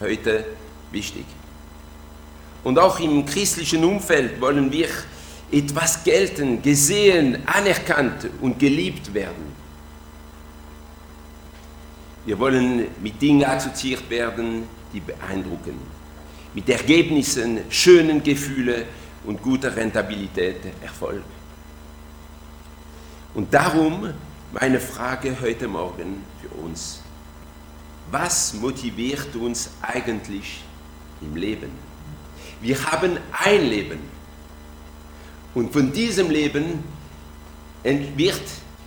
heute 0.01 0.45
wichtig. 0.91 1.25
Und 2.65 2.79
auch 2.79 3.01
im 3.01 3.27
christlichen 3.27 3.85
Umfeld 3.85 4.41
wollen 4.41 4.71
wir 4.71 4.89
etwas 5.51 6.03
gelten, 6.05 6.63
gesehen, 6.63 7.39
anerkannt 7.47 8.29
und 8.41 8.59
geliebt 8.59 9.13
werden. 9.13 9.53
Wir 12.25 12.39
wollen 12.39 12.87
mit 13.03 13.21
Dingen 13.21 13.45
assoziiert 13.45 14.09
werden, 14.09 14.65
die 14.93 15.01
beeindrucken, 15.01 15.75
mit 16.55 16.69
Ergebnissen, 16.69 17.61
schönen 17.69 18.23
Gefühlen 18.23 18.85
und 19.25 19.43
guter 19.43 19.75
Rentabilität, 19.75 20.59
Erfolg. 20.81 21.25
Und 23.35 23.53
darum 23.53 24.13
meine 24.53 24.79
Frage 24.79 25.37
heute 25.41 25.67
Morgen 25.67 26.23
für 26.41 26.55
uns. 26.63 27.01
Was 28.11 28.55
motiviert 28.55 29.35
uns 29.35 29.71
eigentlich 29.81 30.63
im 31.21 31.35
Leben? 31.35 31.92
Wir 32.63 32.83
haben 32.91 33.19
ein 33.33 33.67
Leben. 33.67 33.99
Und 35.55 35.73
von 35.73 35.93
diesem 35.93 36.31
Leben 36.31 36.83
wird 37.83 38.41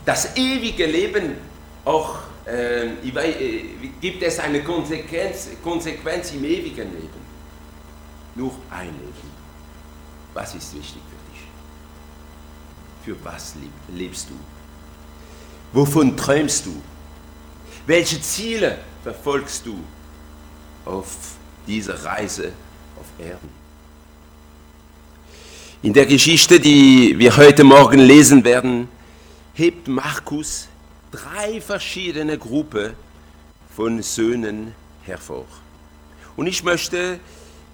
das 0.06 0.36
ewige 0.36 0.86
Leben 0.86 1.36
auch, 1.84 2.20
äh, 2.46 3.14
weiß, 3.14 3.36
äh, 3.36 3.64
gibt 4.02 4.24
es 4.24 4.40
eine 4.40 4.64
Konsequenz, 4.64 5.50
Konsequenz 5.64 6.32
im 6.32 6.44
ewigen 6.46 6.92
Leben. 6.94 7.26
Nur 8.34 8.52
ein 8.72 8.88
Leben. 8.88 9.36
Was 10.34 10.56
ist 10.56 10.74
wichtig 10.76 11.02
für 11.10 11.26
für 13.06 13.16
was 13.24 13.54
lebst 13.94 14.30
du? 14.30 14.34
Wovon 15.72 16.18
träumst 16.18 16.66
du? 16.66 16.82
Welche 17.86 18.20
Ziele 18.20 18.80
verfolgst 19.04 19.66
du 19.66 19.78
auf 20.86 21.16
dieser 21.68 22.04
Reise 22.04 22.52
auf 23.00 23.06
Erden? 23.24 23.65
In 25.86 25.94
der 25.94 26.08
Geschichte, 26.08 26.60
die 26.60 27.14
wir 27.20 27.38
heute 27.38 27.64
Morgen 27.64 28.00
lesen 28.00 28.44
werden, 28.44 28.88
hebt 29.54 29.88
Markus 29.88 30.68
drei 31.12 31.62
verschiedene 31.62 32.40
Gruppen 32.40 32.94
von 33.76 34.02
Söhnen 34.02 34.74
hervor. 35.04 35.46
Und 36.36 36.48
ich 36.48 36.64
möchte 36.64 37.20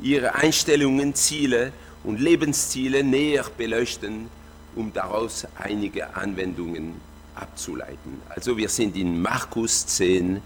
ihre 0.01 0.35
Einstellungen, 0.35 1.15
Ziele 1.15 1.71
und 2.03 2.19
Lebensziele 2.19 3.01
näher 3.01 3.45
beleuchten 3.57 4.27
um 4.75 4.91
daraus 4.91 5.47
einige 5.57 6.13
Anwendungen 6.13 6.95
abzuleiten. 7.33 8.21
Also 8.27 8.57
wir 8.57 8.67
sind 8.67 8.97
in 8.97 9.21
Markus 9.21 9.85
10, 9.85 10.41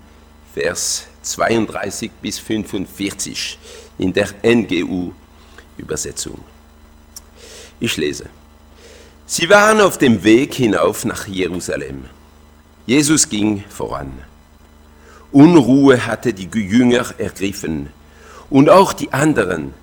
Vers 0.54 1.08
32 1.24 2.12
bis 2.22 2.38
45 2.38 3.58
in 3.98 4.14
der 4.14 4.28
NGU-Übersetzung. 4.44 6.44
Ich 7.80 7.98
lese. 7.98 8.26
Sie 9.26 9.50
waren 9.50 9.82
auf 9.82 9.98
dem 9.98 10.24
Weg 10.24 10.54
hinauf 10.54 11.04
nach 11.06 11.28
Jerusalem. 11.28 12.06
Jesus 12.86 13.28
ging 13.28 13.64
voran. 13.70 14.12
Unruhe 15.32 16.06
hatte 16.06 16.34
die 16.34 16.48
Jünger 16.60 17.06
ergriffen 17.18 17.90
und 18.50 18.70
auch 18.70 18.94
die 18.94 19.12
anderen, 19.12 19.74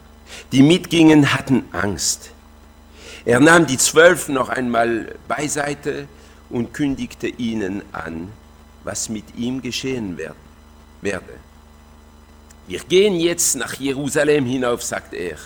die 0.52 0.62
mitgingen, 0.62 1.34
hatten 1.34 1.64
Angst. 1.72 2.30
Er 3.24 3.40
nahm 3.40 3.66
die 3.66 3.78
Zwölf 3.78 4.28
noch 4.28 4.48
einmal 4.48 5.14
beiseite 5.28 6.06
und 6.48 6.72
kündigte 6.72 7.28
ihnen 7.28 7.82
an, 7.92 8.28
was 8.84 9.08
mit 9.08 9.24
ihm 9.36 9.60
geschehen 9.60 10.18
werde. 11.00 11.34
Wir 12.68 12.78
gehen 12.78 13.18
jetzt 13.18 13.56
nach 13.56 13.74
Jerusalem 13.74 14.46
hinauf, 14.46 14.82
sagt 14.84 15.14
er. 15.14 15.36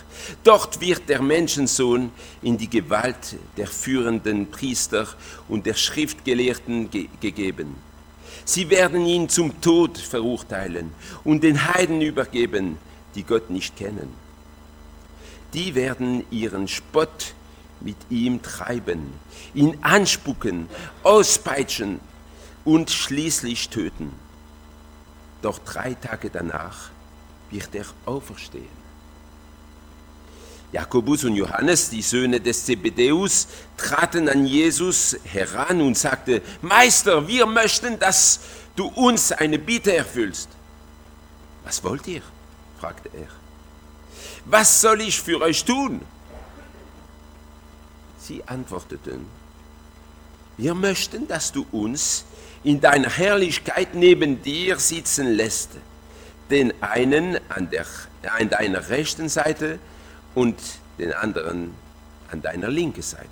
Dort 0.44 0.80
wird 0.82 1.08
der 1.08 1.22
Menschensohn 1.22 2.10
in 2.42 2.58
die 2.58 2.68
Gewalt 2.68 3.36
der 3.56 3.66
führenden 3.66 4.50
Priester 4.50 5.08
und 5.48 5.64
der 5.64 5.74
Schriftgelehrten 5.74 6.90
ge 6.90 7.08
gegeben. 7.20 7.76
Sie 8.44 8.68
werden 8.68 9.06
ihn 9.06 9.28
zum 9.28 9.60
Tod 9.60 9.96
verurteilen 9.96 10.92
und 11.24 11.42
den 11.42 11.74
Heiden 11.74 12.02
übergeben, 12.02 12.78
die 13.14 13.22
Gott 13.22 13.48
nicht 13.50 13.76
kennen. 13.76 14.12
Die 15.54 15.74
werden 15.74 16.24
ihren 16.30 16.68
Spott 16.68 17.34
mit 17.80 17.96
ihm 18.10 18.42
treiben, 18.42 19.12
ihn 19.54 19.78
anspucken, 19.80 20.68
auspeitschen 21.02 21.98
und 22.64 22.90
schließlich 22.90 23.70
töten. 23.70 24.12
Doch 25.40 25.58
drei 25.58 25.94
Tage 25.94 26.30
danach 26.30 26.90
wird 27.50 27.74
er 27.74 27.86
auferstehen. 28.04 28.86
Jakobus 30.72 31.24
und 31.24 31.36
Johannes, 31.36 31.90
die 31.90 32.02
Söhne 32.02 32.40
des 32.40 32.64
Zebedeus, 32.64 33.46
traten 33.76 34.28
an 34.28 34.46
Jesus 34.46 35.16
heran 35.24 35.80
und 35.80 35.96
sagten, 35.96 36.40
Meister, 36.60 37.26
wir 37.26 37.46
möchten, 37.46 37.98
dass 37.98 38.40
du 38.74 38.88
uns 38.88 39.32
eine 39.32 39.58
Bitte 39.58 39.96
erfüllst. 39.96 40.48
Was 41.64 41.82
wollt 41.82 42.06
ihr? 42.06 42.22
fragte 42.78 43.10
er. 43.14 43.28
Was 44.44 44.80
soll 44.80 45.00
ich 45.00 45.20
für 45.20 45.40
euch 45.40 45.64
tun? 45.64 46.00
Sie 48.18 48.42
antworteten, 48.44 49.26
wir 50.56 50.74
möchten, 50.74 51.28
dass 51.28 51.52
du 51.52 51.66
uns 51.70 52.24
in 52.64 52.80
deiner 52.80 53.10
Herrlichkeit 53.10 53.94
neben 53.94 54.42
dir 54.42 54.78
sitzen 54.78 55.34
lässt, 55.34 55.70
den 56.50 56.72
einen 56.82 57.38
an, 57.48 57.70
der, 57.70 57.86
an 58.38 58.48
deiner 58.48 58.88
rechten 58.88 59.28
Seite 59.28 59.78
und 60.34 60.56
den 60.98 61.12
anderen 61.12 61.74
an 62.30 62.42
deiner 62.42 62.68
linken 62.68 63.02
Seite. 63.02 63.26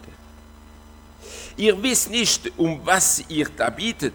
Ihr 1.56 1.80
wisst 1.82 2.10
nicht, 2.10 2.52
um 2.56 2.80
was 2.84 3.22
ihr 3.28 3.48
da 3.56 3.70
bietet, 3.70 4.14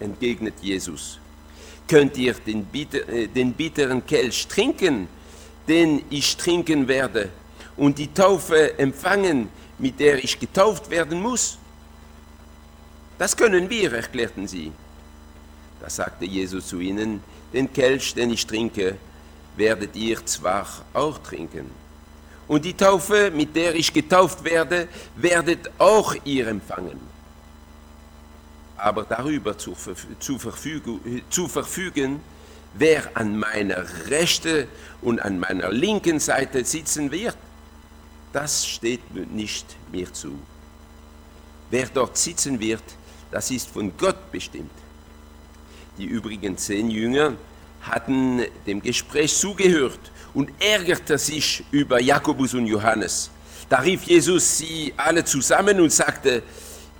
entgegnet 0.00 0.54
Jesus. 0.60 1.18
Könnt 1.88 2.16
ihr 2.16 2.34
den, 2.34 2.64
bitter, 2.64 3.08
äh, 3.08 3.26
den 3.26 3.52
bitteren 3.52 4.04
Kelch 4.04 4.46
trinken, 4.46 5.08
den 5.68 6.04
ich 6.10 6.36
trinken 6.36 6.88
werde, 6.88 7.28
und 7.76 7.98
die 7.98 8.12
Taufe 8.12 8.78
empfangen, 8.78 9.48
mit 9.78 9.98
der 9.98 10.22
ich 10.22 10.38
getauft 10.38 10.90
werden 10.90 11.20
muss? 11.20 11.58
Das 13.18 13.36
können 13.36 13.68
wir, 13.70 13.92
erklärten 13.92 14.48
sie. 14.48 14.72
Da 15.82 15.90
sagte 15.90 16.24
Jesus 16.24 16.68
zu 16.68 16.80
ihnen, 16.80 17.22
den 17.52 17.70
Kelch, 17.70 18.14
den 18.14 18.30
ich 18.30 18.46
trinke, 18.46 18.96
werdet 19.56 19.94
ihr 19.96 20.24
zwar 20.24 20.66
auch 20.94 21.18
trinken 21.18 21.82
und 22.52 22.66
die 22.66 22.74
Taufe, 22.74 23.30
mit 23.30 23.56
der 23.56 23.74
ich 23.74 23.92
getauft 23.92 24.44
werde, 24.44 24.86
werdet 25.16 25.70
auch 25.78 26.14
ihr 26.24 26.48
empfangen. 26.48 27.00
Aber 28.76 29.04
darüber 29.04 29.56
zu, 29.56 29.74
zu, 30.18 30.38
zu 31.30 31.48
verfügen, 31.48 32.20
wer 32.74 33.16
an 33.16 33.38
meiner 33.38 33.82
rechten 34.08 34.66
und 35.00 35.20
an 35.20 35.38
meiner 35.38 35.70
linken 35.70 36.20
Seite 36.20 36.64
sitzen 36.64 37.10
wird, 37.10 37.36
das 38.34 38.66
steht 38.66 39.14
nicht 39.32 39.66
mir 39.90 40.12
zu. 40.12 40.38
Wer 41.70 41.86
dort 41.86 42.18
sitzen 42.18 42.60
wird, 42.60 42.82
das 43.30 43.50
ist 43.50 43.68
von 43.68 43.96
Gott 43.96 44.30
bestimmt. 44.30 44.81
Die 45.98 46.06
übrigen 46.06 46.56
zehn 46.56 46.90
Jünger 46.90 47.34
hatten 47.82 48.42
dem 48.66 48.80
Gespräch 48.80 49.36
zugehört 49.36 50.00
und 50.34 50.50
ärgerte 50.60 51.18
sich 51.18 51.64
über 51.70 52.00
Jakobus 52.00 52.54
und 52.54 52.66
Johannes. 52.66 53.30
Da 53.68 53.78
rief 53.80 54.04
Jesus 54.04 54.58
sie 54.58 54.94
alle 54.96 55.24
zusammen 55.24 55.80
und 55.80 55.92
sagte, 55.92 56.42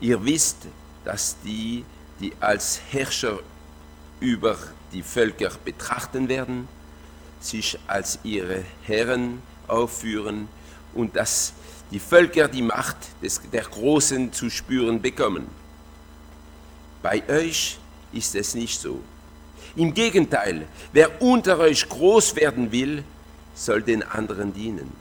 ihr 0.00 0.22
wisst, 0.24 0.58
dass 1.04 1.36
die, 1.44 1.84
die 2.20 2.32
als 2.40 2.80
Herrscher 2.90 3.38
über 4.20 4.56
die 4.92 5.02
Völker 5.02 5.50
betrachten 5.64 6.28
werden, 6.28 6.68
sich 7.40 7.78
als 7.86 8.18
ihre 8.22 8.64
Herren 8.84 9.42
aufführen 9.68 10.48
und 10.94 11.16
dass 11.16 11.52
die 11.90 11.98
Völker 11.98 12.48
die 12.48 12.62
Macht 12.62 12.96
des, 13.22 13.40
der 13.52 13.64
Großen 13.64 14.32
zu 14.32 14.48
spüren 14.50 15.00
bekommen. 15.00 15.46
Bei 17.02 17.22
euch 17.28 17.78
ist 18.12 18.34
es 18.34 18.54
nicht 18.54 18.80
so. 18.80 19.00
Im 19.76 19.94
Gegenteil, 19.94 20.66
wer 20.92 21.22
unter 21.22 21.58
euch 21.58 21.88
groß 21.88 22.36
werden 22.36 22.72
will, 22.72 23.04
soll 23.54 23.82
den 23.82 24.02
anderen 24.02 24.52
dienen. 24.52 24.92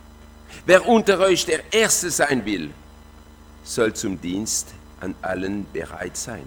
Wer 0.65 0.87
unter 0.87 1.19
euch 1.19 1.45
der 1.45 1.73
Erste 1.73 2.11
sein 2.11 2.45
will, 2.45 2.71
soll 3.63 3.93
zum 3.93 4.19
Dienst 4.19 4.69
an 4.99 5.15
allen 5.21 5.65
bereit 5.71 6.15
sein. 6.15 6.45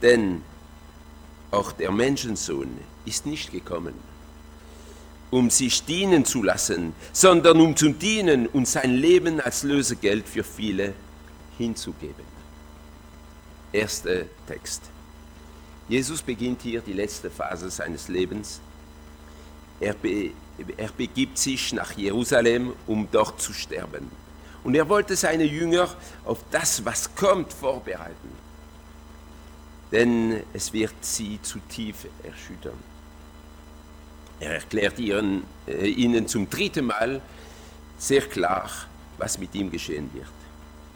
Denn 0.00 0.42
auch 1.50 1.72
der 1.72 1.92
Menschensohn 1.92 2.78
ist 3.04 3.26
nicht 3.26 3.52
gekommen, 3.52 3.94
um 5.30 5.50
sich 5.50 5.84
dienen 5.84 6.24
zu 6.24 6.42
lassen, 6.42 6.94
sondern 7.12 7.60
um 7.60 7.76
zu 7.76 7.90
dienen 7.90 8.46
und 8.46 8.66
sein 8.66 8.94
Leben 8.94 9.40
als 9.40 9.62
Lösegeld 9.62 10.28
für 10.28 10.44
viele 10.44 10.94
hinzugeben. 11.58 12.24
Erster 13.72 14.24
Text. 14.46 14.82
Jesus 15.88 16.22
beginnt 16.22 16.62
hier 16.62 16.80
die 16.80 16.92
letzte 16.92 17.30
Phase 17.30 17.70
seines 17.70 18.08
Lebens. 18.08 18.60
Er, 19.80 19.94
be, 19.94 20.30
er 20.76 20.90
begibt 20.96 21.38
sich 21.38 21.72
nach 21.72 21.92
Jerusalem, 21.92 22.72
um 22.86 23.08
dort 23.10 23.40
zu 23.40 23.52
sterben. 23.52 24.10
Und 24.64 24.74
er 24.74 24.88
wollte 24.88 25.16
seine 25.16 25.44
Jünger 25.44 25.88
auf 26.24 26.38
das, 26.50 26.84
was 26.84 27.14
kommt, 27.14 27.52
vorbereiten. 27.52 28.30
Denn 29.90 30.42
es 30.52 30.72
wird 30.72 30.94
sie 31.00 31.40
zu 31.42 31.58
tief 31.68 32.06
erschüttern. 32.22 32.78
Er 34.40 34.54
erklärt 34.54 34.98
ihren, 34.98 35.44
äh, 35.66 35.86
ihnen 35.86 36.26
zum 36.26 36.48
dritten 36.48 36.86
Mal 36.86 37.20
sehr 37.98 38.22
klar, 38.22 38.70
was 39.18 39.38
mit 39.38 39.54
ihm 39.54 39.70
geschehen 39.70 40.10
wird. 40.14 40.26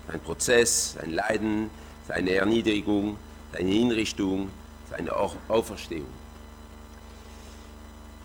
Ein 0.09 0.21
Prozess, 0.21 0.97
ein 1.03 1.13
Leiden, 1.13 1.71
seine 2.09 2.33
Erniedrigung, 2.33 3.17
seine 3.53 3.71
Hinrichtung, 3.71 4.51
seine 4.97 5.13
Auferstehung. 5.49 6.07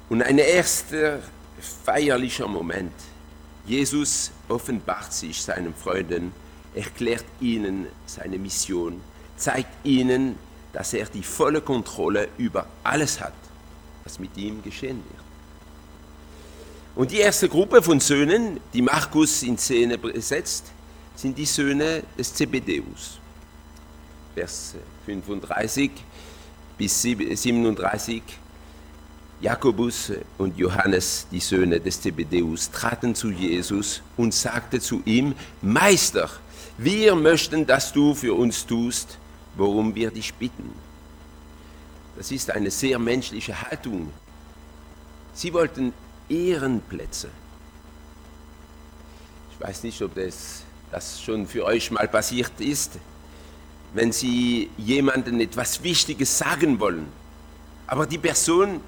Und 0.09 0.21
ein 0.21 0.37
erster 0.37 1.19
feierlicher 1.85 2.47
Moment. 2.47 2.93
Jesus 3.65 4.31
offenbart 4.49 5.13
sich 5.13 5.41
seinen 5.41 5.73
Freunden, 5.73 6.33
erklärt 6.73 7.25
ihnen 7.39 7.87
seine 8.05 8.37
Mission, 8.37 9.01
zeigt 9.37 9.85
ihnen, 9.85 10.37
dass 10.73 10.93
er 10.93 11.05
die 11.05 11.23
volle 11.23 11.61
Kontrolle 11.61 12.29
über 12.37 12.65
alles 12.83 13.19
hat, 13.19 13.33
was 14.03 14.19
mit 14.19 14.35
ihm 14.37 14.63
geschehen 14.63 15.03
wird. 15.09 15.21
Und 16.95 17.11
die 17.11 17.17
erste 17.17 17.47
Gruppe 17.47 17.81
von 17.81 17.99
Söhnen, 17.99 18.59
die 18.73 18.81
Markus 18.81 19.43
in 19.43 19.57
Szene 19.57 19.99
setzt, 20.15 20.71
sind 21.15 21.37
die 21.37 21.45
Söhne 21.45 22.03
des 22.17 22.33
Zebedeus. 22.33 23.19
Vers 24.33 24.75
35 25.05 25.91
bis 26.81 26.99
37 26.99 28.23
Jakobus 29.39 30.13
und 30.39 30.57
Johannes, 30.57 31.27
die 31.31 31.39
Söhne 31.39 31.79
des 31.79 32.01
Zebedeus, 32.01 32.71
traten 32.71 33.13
zu 33.13 33.29
Jesus 33.29 34.01
und 34.17 34.33
sagte 34.33 34.79
zu 34.79 35.03
ihm, 35.05 35.35
Meister, 35.61 36.27
wir 36.79 37.13
möchten, 37.13 37.67
dass 37.67 37.93
du 37.93 38.15
für 38.15 38.33
uns 38.33 38.65
tust, 38.65 39.19
worum 39.55 39.93
wir 39.93 40.09
dich 40.09 40.33
bitten. 40.33 40.73
Das 42.17 42.31
ist 42.31 42.49
eine 42.49 42.71
sehr 42.71 42.97
menschliche 42.97 43.61
Haltung. 43.61 44.11
Sie 45.35 45.53
wollten 45.53 45.93
Ehrenplätze. 46.29 47.29
Ich 49.51 49.63
weiß 49.63 49.83
nicht, 49.83 50.01
ob 50.01 50.15
das, 50.15 50.63
das 50.89 51.21
schon 51.21 51.45
für 51.45 51.63
euch 51.63 51.91
mal 51.91 52.07
passiert 52.07 52.53
ist, 52.57 52.93
wenn 53.93 54.11
Sie 54.11 54.69
jemandem 54.77 55.39
etwas 55.39 55.83
Wichtiges 55.83 56.37
sagen 56.37 56.79
wollen, 56.79 57.07
aber 57.87 58.05
die 58.05 58.17
Person 58.17 58.81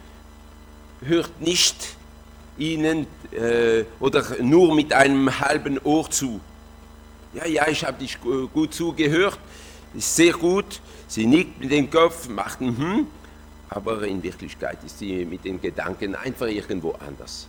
hört 1.02 1.42
nicht 1.42 1.96
ihnen 2.58 3.08
äh, 3.32 3.84
oder 4.00 4.24
nur 4.42 4.74
mit 4.74 4.94
einem 4.94 5.40
halben 5.40 5.80
Ohr 5.80 6.10
zu. 6.10 6.40
Ja, 7.34 7.46
ja, 7.46 7.68
ich 7.68 7.84
habe 7.84 7.98
dich 7.98 8.18
gut 8.22 8.74
zugehört, 8.74 9.40
ist 9.94 10.16
sehr 10.16 10.34
gut. 10.34 10.82
Sie 11.08 11.26
nickt 11.26 11.60
mit 11.60 11.72
dem 11.72 11.90
Kopf, 11.90 12.30
macht 12.30 12.62
ein 12.62 12.78
Hm, 12.78 13.08
aber 13.70 14.04
in 14.04 14.22
Wirklichkeit 14.22 14.78
ist 14.84 15.00
sie 15.00 15.26
mit 15.26 15.44
den 15.44 15.60
Gedanken 15.60 16.16
einfach 16.16 16.48
irgendwo 16.48 16.92
anders. 16.92 17.48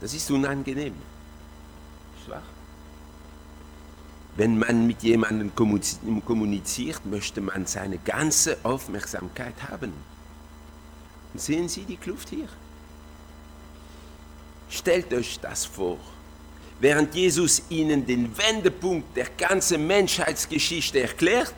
Das 0.00 0.12
ist 0.12 0.30
unangenehm. 0.30 0.94
Schwach. 2.24 2.53
Wenn 4.36 4.58
man 4.58 4.86
mit 4.86 5.02
jemandem 5.02 5.52
kommuniziert, 5.54 7.06
möchte 7.06 7.40
man 7.40 7.66
seine 7.66 7.98
ganze 7.98 8.56
Aufmerksamkeit 8.64 9.54
haben. 9.70 9.92
Sehen 11.34 11.68
Sie 11.68 11.82
die 11.82 11.96
Kluft 11.96 12.30
hier? 12.30 12.48
Stellt 14.68 15.12
euch 15.12 15.38
das 15.40 15.64
vor. 15.64 15.98
während 16.80 17.14
Jesus 17.14 17.62
ihnen 17.68 18.06
den 18.06 18.36
Wendepunkt 18.36 19.16
der 19.16 19.28
ganzen 19.38 19.86
Menschheitsgeschichte 19.86 21.00
erklärt, 21.00 21.54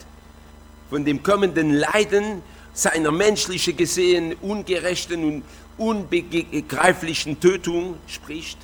von 0.91 1.05
dem 1.05 1.23
kommenden 1.23 1.73
Leiden 1.73 2.43
seiner 2.73 3.11
menschlichen 3.11 3.77
gesehen 3.77 4.35
ungerechten 4.35 5.25
und 5.25 5.43
unbegreiflichen 5.79 7.41
Tötung 7.41 7.97
spricht, 8.07 8.59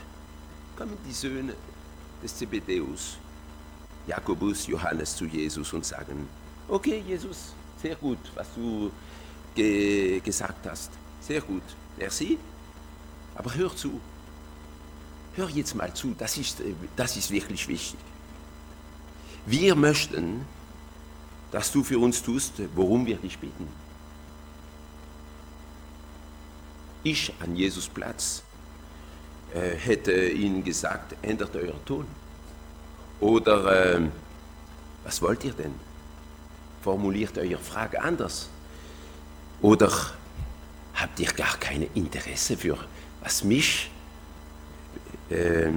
kommen 0.77 0.97
die 1.09 1.13
Söhne 1.13 1.55
des 2.23 2.37
Zebedeus, 2.37 3.17
Jakobus, 4.07 4.67
Johannes 4.67 5.17
zu 5.17 5.25
Jesus 5.27 5.73
und 5.73 5.85
sagen, 5.85 6.29
okay 6.69 7.03
Jesus, 7.07 7.53
sehr 7.81 7.97
gut, 7.97 8.19
was 8.35 8.47
du 8.55 8.91
ge 9.55 10.21
gesagt 10.21 10.67
hast, 10.67 10.91
sehr 11.21 11.41
gut, 11.41 11.63
merci, 11.99 12.39
aber 13.35 13.55
hör 13.55 13.75
zu, 13.75 14.01
hör 15.37 15.49
jetzt 15.49 15.75
mal 15.75 15.93
zu, 15.95 16.15
das 16.19 16.37
ist, 16.37 16.63
das 16.97 17.17
ist 17.17 17.31
wirklich 17.31 17.69
wichtig. 17.69 18.01
Wir 19.47 19.75
möchten, 19.75 20.47
dass 21.51 21.73
du 21.73 21.83
für 21.83 21.99
uns 21.99 22.23
tust, 22.23 22.55
worum 22.75 23.07
wir 23.07 23.17
dich 23.17 23.39
bitten. 23.39 23.67
Ich 27.03 27.33
an 27.41 27.57
Jesus 27.57 27.89
Platz 27.89 28.43
äh, 29.53 29.77
hätte 29.77 30.29
ihnen 30.29 30.63
gesagt, 30.63 31.17
ändert 31.23 31.55
euren 31.57 31.85
Ton. 31.85 32.07
Oder 33.23 33.95
äh, 33.95 34.01
was 35.05 35.23
wollt 35.23 35.45
ihr 35.45 35.53
denn? 35.53 35.73
Formuliert 36.83 37.39
eure 37.39 37.57
Frage 37.59 38.03
anders. 38.03 38.49
Oder 39.61 39.93
habt 40.95 41.21
ihr 41.21 41.33
gar 41.33 41.57
kein 41.59 41.87
Interesse 41.95 42.57
für, 42.57 42.77
was 43.23 43.45
mich 43.45 43.93
äh, 45.31 45.71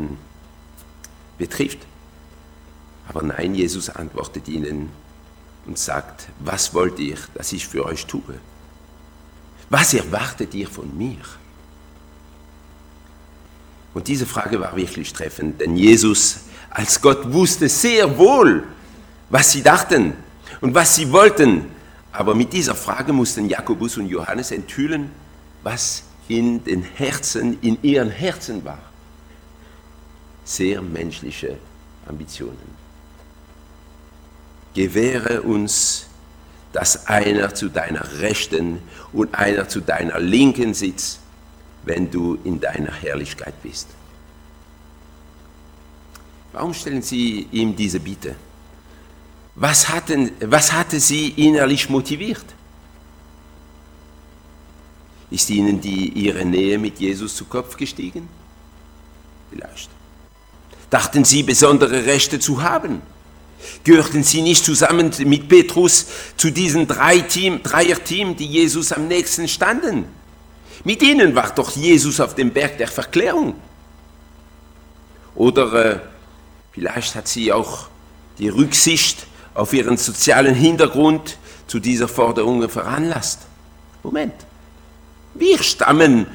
betrifft? 1.38 1.77
Aber 3.08 3.21
nein, 3.21 3.53
Jesus 3.53 3.91
antwortet 3.91 4.47
ihnen 4.47 4.89
und 5.67 5.77
sagt, 5.77 6.29
was 6.39 6.73
wollt 6.73 6.97
ihr, 6.97 7.17
dass 7.36 7.53
ich 7.53 7.67
für 7.67 7.86
euch 7.86 8.08
tue? 8.08 8.39
Was 9.69 9.93
erwartet 9.93 10.51
ihr 10.55 10.67
von 10.67 10.97
mir? 10.97 11.21
Und 13.93 14.08
diese 14.08 14.25
Frage 14.25 14.60
war 14.60 14.75
wirklich 14.75 15.13
treffend, 15.13 15.62
denn 15.62 15.77
Jesus 15.77 16.44
als 16.75 16.99
Gott 16.99 17.31
wusste 17.31 17.69
sehr 17.69 18.17
wohl, 18.17 18.63
was 19.29 19.51
sie 19.51 19.63
dachten 19.63 20.13
und 20.59 20.75
was 20.75 20.93
sie 20.95 21.09
wollten. 21.11 21.71
Aber 22.11 22.35
mit 22.35 22.51
dieser 22.51 22.75
Frage 22.75 23.13
mussten 23.13 23.47
Jakobus 23.47 23.97
und 23.97 24.07
Johannes 24.07 24.51
enthüllen, 24.51 25.09
was 25.63 26.03
in 26.27 26.63
den 26.63 26.83
Herzen, 26.83 27.57
in 27.61 27.81
ihren 27.81 28.11
Herzen 28.11 28.63
war. 28.65 28.79
Sehr 30.43 30.81
menschliche 30.81 31.57
Ambitionen. 32.07 32.75
Gewähre 34.73 35.41
uns 35.41 36.07
dass 36.75 37.07
einer 37.07 37.55
zu 37.55 37.69
deiner 37.69 38.19
Rechten 38.19 38.79
und 39.13 39.33
einer 39.33 39.69
zu 39.69 39.79
deiner 39.79 40.19
Linken 40.19 40.73
sitzt, 40.73 41.21
wenn 41.85 42.11
du 42.11 42.38
in 42.43 42.59
deiner 42.59 42.91
Herrlichkeit 42.91 43.53
bist. 43.63 43.88
Warum 46.55 46.73
stellen 46.73 47.01
Sie 47.01 47.49
ihm 47.51 47.75
diese 47.75 47.99
Bitte? 47.99 48.33
Was, 49.55 49.89
hatten, 49.89 50.31
was 50.39 50.71
hatte 50.71 51.01
Sie 51.01 51.27
innerlich 51.31 51.89
motiviert? 51.89 52.45
Ist 55.29 55.49
Ihnen 55.49 55.81
die, 55.81 56.07
Ihre 56.07 56.45
Nähe 56.45 56.77
mit 56.77 56.97
Jesus 56.97 57.35
zu 57.35 57.43
Kopf 57.43 57.75
gestiegen? 57.75 58.29
Vielleicht. 59.51 59.89
Dachten 60.89 61.25
Sie, 61.25 61.43
besondere 61.43 62.05
Rechte 62.05 62.39
zu 62.39 62.63
haben? 62.63 63.01
Gehörten 63.83 64.23
sie 64.23 64.41
nicht 64.41 64.63
zusammen 64.63 65.11
mit 65.25 65.49
Petrus 65.49 66.05
zu 66.37 66.51
diesen 66.51 66.87
drei 66.87 67.19
Team, 67.19 67.63
Dreier-Team, 67.63 68.37
die 68.37 68.45
Jesus 68.45 68.93
am 68.93 69.09
nächsten 69.09 69.49
standen? 69.49 70.05
Mit 70.85 71.01
ihnen 71.01 71.35
war 71.35 71.53
doch 71.53 71.75
Jesus 71.75 72.21
auf 72.21 72.33
dem 72.33 72.51
Berg 72.51 72.77
der 72.77 72.87
Verklärung. 72.87 73.55
Oder 75.35 75.73
äh, 75.73 75.99
vielleicht 76.75 77.15
hat 77.15 77.27
sie 77.27 77.51
auch 77.51 77.88
die 78.38 78.49
Rücksicht 78.49 79.25
auf 79.53 79.73
ihren 79.73 79.97
sozialen 79.97 80.53
Hintergrund 80.53 81.38
zu 81.65 81.79
dieser 81.79 82.07
Forderung 82.07 82.69
veranlasst. 82.69 83.39
Moment, 84.03 84.33
wir 85.33 85.57
stammen 85.63 86.27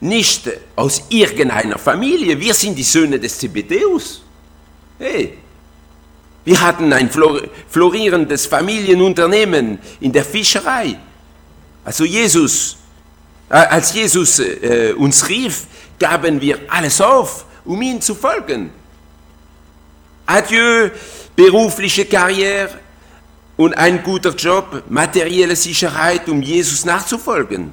nicht 0.00 0.48
aus 0.76 1.04
irgendeiner 1.08 1.78
Familie, 1.78 2.38
wir 2.38 2.54
sind 2.54 2.76
die 2.76 2.82
Söhne 2.82 3.18
des 3.18 3.38
Zebedeus. 3.38 4.22
Hey, 4.98 5.38
wir 6.44 6.60
hatten 6.60 6.92
ein 6.92 7.10
florierendes 7.68 8.46
Familienunternehmen 8.46 9.78
in 10.00 10.12
der 10.12 10.24
Fischerei. 10.24 10.98
Also 11.84 12.04
Jesus, 12.04 12.76
äh, 13.48 13.54
als 13.54 13.94
Jesus 13.94 14.38
äh, 14.38 14.92
uns 14.96 15.28
rief, 15.28 15.66
gaben 15.98 16.40
wir 16.40 16.58
alles 16.68 17.00
auf, 17.00 17.46
um 17.64 17.80
ihm 17.80 18.00
zu 18.00 18.14
folgen. 18.14 18.70
Adieu, 20.32 20.90
berufliche 21.36 22.06
Karriere 22.06 22.78
und 23.58 23.76
ein 23.76 24.02
guter 24.02 24.34
Job, 24.34 24.84
materielle 24.88 25.54
Sicherheit, 25.54 26.26
um 26.26 26.40
Jesus 26.40 26.86
nachzufolgen. 26.86 27.70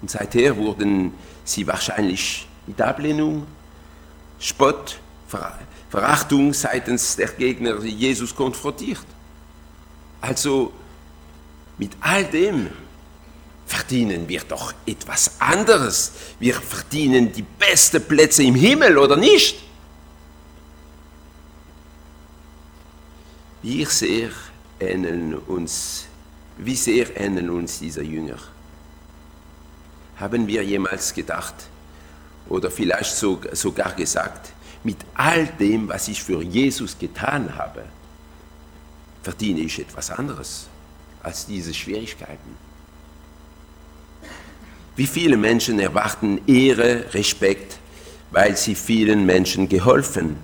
Und 0.00 0.10
seither 0.10 0.56
wurden 0.56 1.12
sie 1.44 1.66
wahrscheinlich 1.66 2.46
mit 2.68 2.80
Ablehnung, 2.80 3.48
Spott, 4.38 5.00
Verachtung 5.90 6.54
seitens 6.54 7.16
der 7.16 7.28
Gegner 7.28 7.82
Jesus 7.82 8.34
konfrontiert. 8.34 9.04
Also 10.20 10.72
mit 11.78 11.90
all 12.00 12.24
dem 12.26 12.68
verdienen 13.66 14.28
wir 14.28 14.42
doch 14.42 14.72
etwas 14.86 15.40
anderes. 15.40 16.12
Wir 16.38 16.54
verdienen 16.54 17.32
die 17.32 17.42
besten 17.42 18.02
Plätze 18.02 18.44
im 18.44 18.54
Himmel, 18.54 18.98
oder 18.98 19.16
nicht? 19.16 19.69
Wie 23.62 23.84
sehr 23.84 24.30
ähneln 24.78 25.34
uns, 25.34 26.06
wie 26.56 26.76
sehr 26.76 27.14
ähneln 27.20 27.50
uns 27.50 27.78
diese 27.78 28.02
Jünger? 28.02 28.38
Haben 30.16 30.46
wir 30.46 30.64
jemals 30.64 31.12
gedacht 31.12 31.54
oder 32.48 32.70
vielleicht 32.70 33.14
sogar 33.16 33.92
gesagt, 33.92 34.52
mit 34.82 34.96
all 35.14 35.46
dem, 35.46 35.88
was 35.88 36.08
ich 36.08 36.22
für 36.22 36.42
Jesus 36.42 36.98
getan 36.98 37.54
habe, 37.56 37.84
verdiene 39.22 39.60
ich 39.60 39.78
etwas 39.78 40.10
anderes 40.10 40.66
als 41.22 41.44
diese 41.44 41.74
Schwierigkeiten. 41.74 42.56
Wie 44.96 45.06
viele 45.06 45.36
Menschen 45.36 45.78
erwarten 45.78 46.40
Ehre, 46.46 47.12
Respekt, 47.12 47.78
weil 48.30 48.56
sie 48.56 48.74
vielen 48.74 49.26
Menschen 49.26 49.68
geholfen 49.68 50.38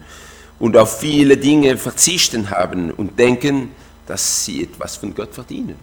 und 0.58 0.76
auf 0.76 1.00
viele 1.00 1.36
Dinge 1.36 1.76
verzichten 1.76 2.50
haben 2.50 2.90
und 2.90 3.18
denken, 3.18 3.70
dass 4.06 4.44
sie 4.44 4.62
etwas 4.64 4.96
von 4.96 5.14
Gott 5.14 5.34
verdienen. 5.34 5.76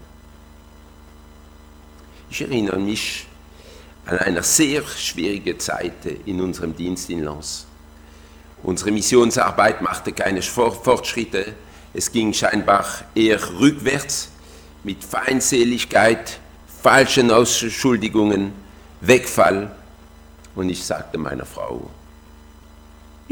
Ich 2.30 2.42
erinnere 2.42 2.80
mich 2.80 3.28
an 4.06 4.18
eine 4.18 4.44
sehr 4.44 4.84
schwierige 4.84 5.58
Zeit 5.58 6.06
in 6.26 6.42
unserem 6.42 6.76
Dienst 6.76 7.10
in 7.10 7.24
Lens. 7.24 7.68
Unsere 8.64 8.92
Missionsarbeit 8.92 9.82
machte 9.82 10.14
keine 10.14 10.42
Fortschritte. 10.42 11.54
Es 11.94 12.12
ging 12.12 12.34
scheinbar 12.34 12.86
eher 13.14 13.40
rückwärts 13.60 14.30
mit 14.84 15.04
Feindseligkeit, 15.04 16.40
falschen 16.82 17.30
Ausschuldigungen, 17.30 18.54
Wegfall. 19.02 19.76
Und 20.56 20.70
ich 20.70 20.84
sagte 20.84 21.18
meiner 21.18 21.46
Frau, 21.46 21.90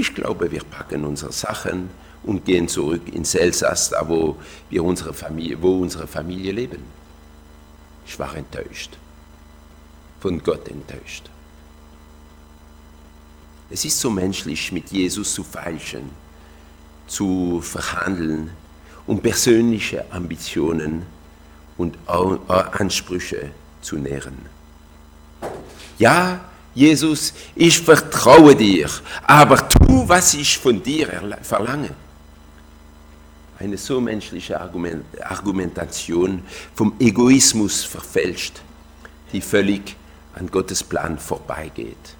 ich 0.01 0.15
glaube, 0.15 0.51
wir 0.51 0.63
packen 0.63 1.05
unsere 1.05 1.31
Sachen 1.31 1.91
und 2.23 2.43
gehen 2.43 2.67
zurück 2.67 3.07
ins 3.13 3.35
Elsass, 3.35 3.91
da 3.91 4.07
wo, 4.07 4.35
wir 4.71 4.83
unsere 4.83 5.13
Familie, 5.13 5.61
wo 5.61 5.79
unsere 5.79 6.07
Familie 6.07 6.51
leben. 6.53 6.83
Ich 8.05 8.17
war 8.17 8.35
enttäuscht, 8.35 8.97
von 10.19 10.41
Gott 10.41 10.67
enttäuscht. 10.67 11.29
Es 13.69 13.85
ist 13.85 13.99
so 13.99 14.09
menschlich, 14.09 14.71
mit 14.71 14.89
Jesus 14.89 15.35
zu 15.35 15.43
feilschen, 15.43 16.09
zu 17.05 17.61
verhandeln, 17.61 18.49
um 19.05 19.21
persönliche 19.21 20.11
Ambitionen 20.11 21.05
und 21.77 21.95
Ansprüche 22.07 23.51
zu 23.81 23.97
nähren. 23.97 24.37
Ja, 25.99 26.50
Jesus, 26.73 27.33
ich 27.55 27.79
vertraue 27.79 28.55
dir, 28.55 28.89
aber 29.23 29.67
tu, 29.67 30.07
was 30.07 30.33
ich 30.33 30.57
von 30.57 30.81
dir 30.81 31.37
verlange. 31.41 31.89
Eine 33.59 33.77
so 33.77 33.99
menschliche 33.99 34.59
Argumentation 34.59 36.43
vom 36.73 36.93
Egoismus 36.99 37.83
verfälscht, 37.83 38.61
die 39.33 39.41
völlig 39.41 39.95
an 40.33 40.47
Gottes 40.49 40.83
Plan 40.83 41.19
vorbeigeht. 41.19 42.15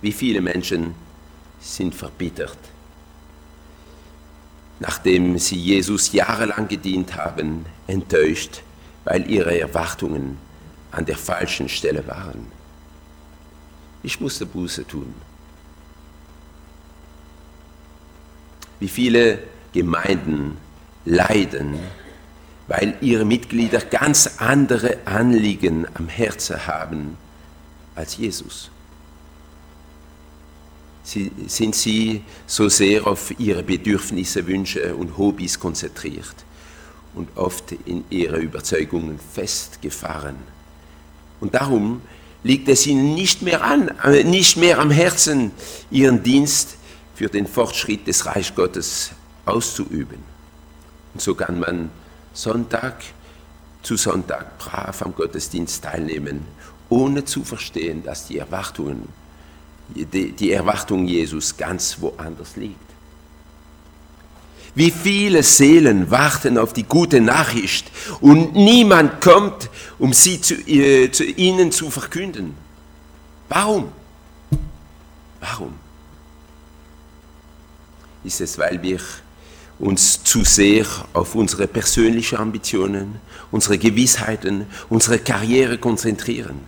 Wie 0.00 0.12
viele 0.12 0.40
Menschen 0.40 0.94
sind 1.60 1.94
verbittert, 1.94 2.58
nachdem 4.78 5.38
sie 5.38 5.56
Jesus 5.56 6.12
jahrelang 6.12 6.68
gedient 6.68 7.16
haben, 7.16 7.66
enttäuscht, 7.88 8.62
weil 9.04 9.28
ihre 9.30 9.58
Erwartungen 9.58 10.38
an 10.96 11.04
der 11.04 11.16
falschen 11.16 11.68
Stelle 11.68 12.06
waren. 12.06 12.46
Ich 14.02 14.18
musste 14.18 14.46
Buße 14.46 14.86
tun. 14.86 15.14
Wie 18.80 18.88
viele 18.88 19.40
Gemeinden 19.72 20.56
leiden, 21.04 21.78
weil 22.66 22.96
ihre 23.02 23.26
Mitglieder 23.26 23.80
ganz 23.80 24.38
andere 24.38 24.98
Anliegen 25.04 25.86
am 25.94 26.08
Herzen 26.08 26.66
haben 26.66 27.18
als 27.94 28.16
Jesus. 28.16 28.70
Sie, 31.04 31.30
sind 31.46 31.74
sie 31.74 32.24
so 32.46 32.68
sehr 32.68 33.06
auf 33.06 33.38
ihre 33.38 33.62
Bedürfnisse, 33.62 34.46
Wünsche 34.46 34.96
und 34.96 35.18
Hobbys 35.18 35.60
konzentriert 35.60 36.34
und 37.14 37.28
oft 37.36 37.72
in 37.84 38.04
ihre 38.08 38.38
Überzeugungen 38.38 39.20
festgefahren. 39.34 40.55
Und 41.46 41.54
darum 41.54 42.02
liegt 42.42 42.68
es 42.68 42.88
ihnen 42.88 43.14
nicht 43.14 43.40
mehr, 43.40 43.62
an, 43.62 43.86
äh, 44.02 44.24
nicht 44.24 44.56
mehr 44.56 44.80
am 44.80 44.90
Herzen, 44.90 45.52
ihren 45.92 46.24
Dienst 46.24 46.76
für 47.14 47.28
den 47.28 47.46
Fortschritt 47.46 48.08
des 48.08 48.26
Reich 48.26 48.52
Gottes 48.56 49.12
auszuüben. 49.44 50.18
Und 51.14 51.22
so 51.22 51.36
kann 51.36 51.60
man 51.60 51.90
Sonntag 52.32 52.96
zu 53.84 53.96
Sonntag 53.96 54.58
brav 54.58 55.02
am 55.02 55.14
Gottesdienst 55.14 55.84
teilnehmen, 55.84 56.44
ohne 56.88 57.24
zu 57.24 57.44
verstehen, 57.44 58.02
dass 58.02 58.26
die 58.26 58.38
Erwartungen, 58.38 59.08
die 59.94 60.50
Erwartung 60.50 61.06
Jesus 61.06 61.56
ganz 61.56 62.00
woanders 62.00 62.56
liegt. 62.56 62.85
Wie 64.76 64.90
viele 64.90 65.42
Seelen 65.42 66.10
warten 66.10 66.58
auf 66.58 66.74
die 66.74 66.82
gute 66.82 67.22
Nachricht 67.22 67.90
und 68.20 68.52
niemand 68.52 69.22
kommt, 69.22 69.70
um 69.98 70.12
sie 70.12 70.38
zu, 70.38 70.54
äh, 70.68 71.10
zu 71.10 71.24
ihnen 71.24 71.72
zu 71.72 71.90
verkünden. 71.90 72.54
Warum? 73.48 73.90
Warum? 75.40 75.72
Ist 78.22 78.42
es, 78.42 78.58
weil 78.58 78.82
wir 78.82 79.00
uns 79.78 80.22
zu 80.22 80.44
sehr 80.44 80.84
auf 81.14 81.34
unsere 81.34 81.66
persönlichen 81.66 82.36
Ambitionen, 82.36 83.18
unsere 83.50 83.78
Gewissheiten, 83.78 84.66
unsere 84.90 85.18
Karriere 85.18 85.78
konzentrieren? 85.78 86.60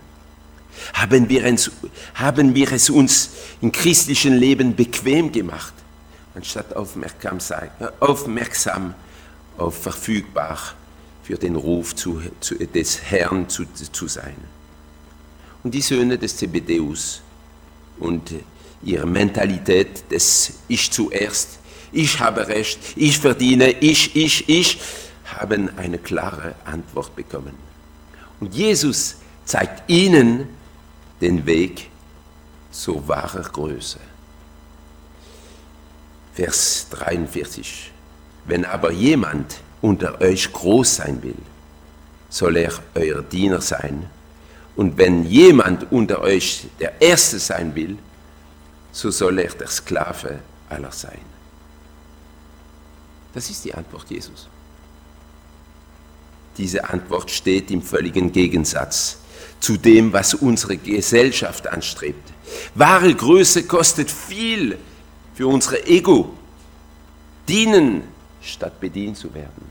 Haben 0.93 1.29
wir, 1.29 1.45
es, 1.45 1.69
haben 2.15 2.55
wir 2.55 2.71
es 2.71 2.89
uns 2.89 3.29
im 3.61 3.71
christlichen 3.71 4.33
Leben 4.33 4.75
bequem 4.75 5.31
gemacht, 5.31 5.73
anstatt 6.39 6.75
aufmerksam, 6.75 7.39
sein, 7.39 7.69
aufmerksam 7.99 8.93
auf 9.57 9.81
verfügbar 9.81 10.57
für 11.23 11.37
den 11.37 11.55
Ruf 11.55 11.95
zu, 11.95 12.21
zu, 12.39 12.55
des 12.55 13.01
Herrn 13.03 13.47
zu, 13.49 13.65
zu 13.73 14.07
sein? 14.07 14.37
Und 15.63 15.73
die 15.73 15.81
Söhne 15.81 16.17
des 16.17 16.37
Zebedeus 16.37 17.21
und 17.99 18.33
ihre 18.81 19.05
Mentalität 19.05 20.09
des 20.09 20.53
Ich 20.67 20.89
zuerst 20.91 21.59
ich 21.91 22.19
habe 22.19 22.47
Recht, 22.47 22.79
ich 22.95 23.17
verdiene, 23.17 23.71
ich, 23.71 24.15
ich, 24.15 24.47
ich, 24.47 24.79
haben 25.25 25.69
eine 25.77 25.97
klare 25.97 26.55
Antwort 26.65 27.15
bekommen. 27.15 27.53
Und 28.39 28.53
Jesus 28.53 29.17
zeigt 29.45 29.89
ihnen 29.89 30.47
den 31.21 31.45
Weg 31.45 31.89
zur 32.71 33.07
wahren 33.07 33.43
Größe. 33.43 33.99
Vers 36.33 36.87
43. 36.91 37.91
Wenn 38.45 38.65
aber 38.65 38.91
jemand 38.91 39.59
unter 39.81 40.21
euch 40.21 40.51
groß 40.51 40.97
sein 40.97 41.21
will, 41.21 41.35
soll 42.29 42.57
er 42.57 42.73
euer 42.95 43.21
Diener 43.21 43.61
sein. 43.61 44.09
Und 44.75 44.97
wenn 44.97 45.25
jemand 45.25 45.91
unter 45.91 46.21
euch 46.21 46.67
der 46.79 47.01
Erste 47.01 47.39
sein 47.39 47.75
will, 47.75 47.97
so 48.91 49.11
soll 49.11 49.39
er 49.39 49.51
der 49.51 49.67
Sklave 49.67 50.39
aller 50.69 50.91
sein. 50.91 51.19
Das 53.33 53.49
ist 53.49 53.63
die 53.65 53.73
Antwort 53.73 54.09
Jesus. 54.09 54.47
Diese 56.57 56.89
Antwort 56.89 57.31
steht 57.31 57.71
im 57.71 57.81
völligen 57.81 58.31
Gegensatz 58.31 59.17
zu 59.59 59.77
dem, 59.77 60.11
was 60.13 60.33
unsere 60.33 60.77
Gesellschaft 60.77 61.67
anstrebt. 61.67 62.33
Wahre 62.75 63.13
Größe 63.13 63.63
kostet 63.63 64.09
viel 64.09 64.77
für 65.39 65.47
unsere 65.47 65.87
Ego. 65.87 66.33
Dienen 67.47 68.03
statt 68.41 68.77
bedient 68.81 69.15
zu 69.15 69.33
werden. 69.33 69.63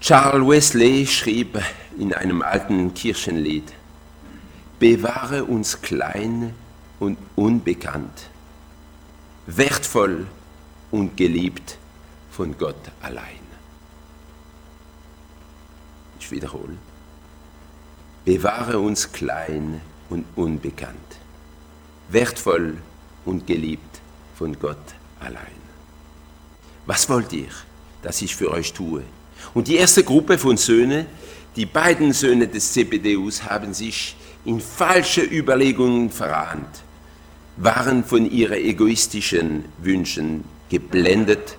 Charles 0.00 0.46
Wesley 0.46 1.04
schrieb 1.08 1.60
in 1.98 2.14
einem 2.14 2.40
alten 2.40 2.94
Kirchenlied, 2.94 3.72
bewahre 4.78 5.42
uns 5.42 5.82
klein 5.82 6.54
und 7.00 7.18
unbekannt, 7.34 8.28
wertvoll 9.48 10.28
und 10.92 11.16
geliebt 11.16 11.78
von 12.30 12.56
Gott 12.56 12.92
allein. 13.02 13.40
Ich 16.20 16.30
wiederhole. 16.30 16.78
Bewahre 18.24 18.78
uns 18.78 19.10
klein 19.10 19.80
und 20.10 20.24
unbekannt, 20.36 21.16
wertvoll 22.08 22.74
und 22.74 22.95
geliebt 23.46 24.00
von 24.36 24.58
Gott 24.58 24.94
allein. 25.20 25.60
Was 26.86 27.08
wollt 27.08 27.32
ihr, 27.32 27.48
dass 28.02 28.22
ich 28.22 28.34
für 28.34 28.50
euch 28.50 28.72
tue? 28.72 29.02
Und 29.54 29.68
die 29.68 29.76
erste 29.76 30.04
Gruppe 30.04 30.38
von 30.38 30.56
Söhnen, 30.56 31.06
die 31.56 31.66
beiden 31.66 32.12
Söhne 32.12 32.46
des 32.46 32.72
Zebedeus, 32.72 33.42
haben 33.42 33.74
sich 33.74 34.16
in 34.44 34.60
falsche 34.60 35.22
Überlegungen 35.22 36.10
verahnt, 36.10 36.82
waren 37.56 38.04
von 38.04 38.30
ihren 38.30 38.58
egoistischen 38.58 39.64
Wünschen 39.78 40.44
geblendet 40.68 41.56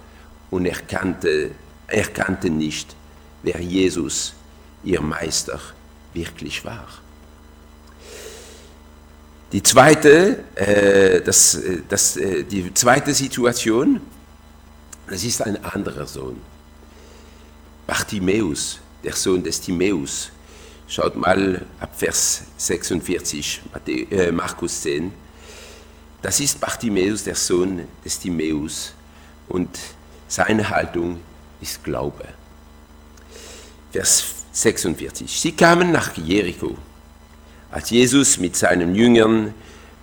und 0.49 0.65
erkannte, 0.65 1.51
erkannte 1.87 2.49
nicht, 2.49 2.95
wer 3.43 3.59
Jesus, 3.59 4.33
ihr 4.83 5.01
Meister, 5.01 5.59
wirklich 6.13 6.63
war. 6.63 6.87
Die 9.51 9.63
zweite, 9.63 10.43
äh, 10.55 11.21
das, 11.21 11.59
das, 11.87 12.17
äh, 12.17 12.43
die 12.43 12.73
zweite 12.73 13.13
Situation, 13.13 14.01
das 15.09 15.23
ist 15.23 15.41
ein 15.41 15.63
anderer 15.63 16.05
Sohn. 16.05 16.41
Bartimäus, 17.85 18.79
der 19.03 19.13
Sohn 19.13 19.41
des 19.41 19.61
Timäus. 19.61 20.31
Schaut 20.89 21.15
mal 21.15 21.65
ab 21.79 21.91
Vers 21.97 22.43
46, 22.57 23.61
äh, 23.85 24.31
Markus 24.31 24.81
10. 24.81 25.13
Das 26.21 26.39
ist 26.41 26.59
Bartimäus, 26.59 27.23
der 27.23 27.35
Sohn 27.35 27.85
des 28.03 28.19
Timäus 28.19 28.93
und 29.47 29.69
seine 30.27 30.69
Haltung 30.69 31.21
ist 31.61 31.83
Glaube. 31.83 32.25
Vers 33.91 34.25
46. 34.51 35.39
Sie 35.39 35.53
kamen 35.53 35.91
nach 35.91 36.17
Jericho. 36.17 36.77
Als 37.77 37.91
Jesus 37.91 38.39
mit 38.39 38.55
seinen 38.55 38.95
Jüngern 38.95 39.53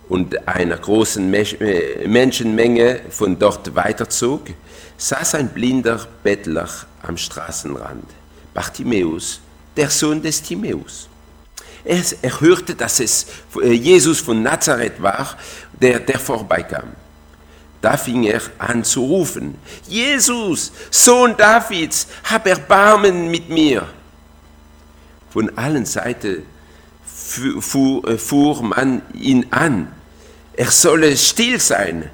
und 0.07 0.47
einer 0.47 0.77
großen 0.77 1.33
äh, 1.33 2.07
Menschenmenge 2.07 3.01
von 3.09 3.37
dort 3.37 3.75
weiterzog, 3.75 4.43
saß 4.95 5.35
ein 5.35 5.49
blinder 5.49 6.07
Bettler 6.23 6.69
am 7.01 7.17
Straßenrand, 7.17 8.05
Bartimäus, 8.53 9.41
der 9.75 9.89
Sohn 9.89 10.21
des 10.21 10.41
Timäus. 10.41 11.09
Er, 11.83 12.01
er 12.21 12.39
hörte, 12.39 12.75
dass 12.75 13.01
es 13.01 13.25
äh, 13.61 13.73
Jesus 13.73 14.21
von 14.21 14.41
Nazareth 14.41 15.01
war, 15.01 15.35
der, 15.73 15.99
der 15.99 16.17
vorbeikam. 16.17 16.93
Da 17.81 17.97
fing 17.97 18.23
er 18.23 18.41
an 18.57 18.85
zu 18.85 19.03
rufen, 19.03 19.55
Jesus, 19.85 20.71
Sohn 20.91 21.35
Davids, 21.35 22.07
hab 22.23 22.47
Erbarmen 22.47 23.29
mit 23.29 23.49
mir. 23.49 23.85
Von 25.29 25.57
allen 25.57 25.85
Seiten 25.85 26.54
fuhr, 27.25 28.07
äh, 28.07 28.17
fuhr 28.17 28.61
man 28.63 29.01
ihn 29.13 29.47
an, 29.51 29.87
er 30.53 30.71
solle 30.71 31.17
still 31.17 31.59
sein. 31.59 32.09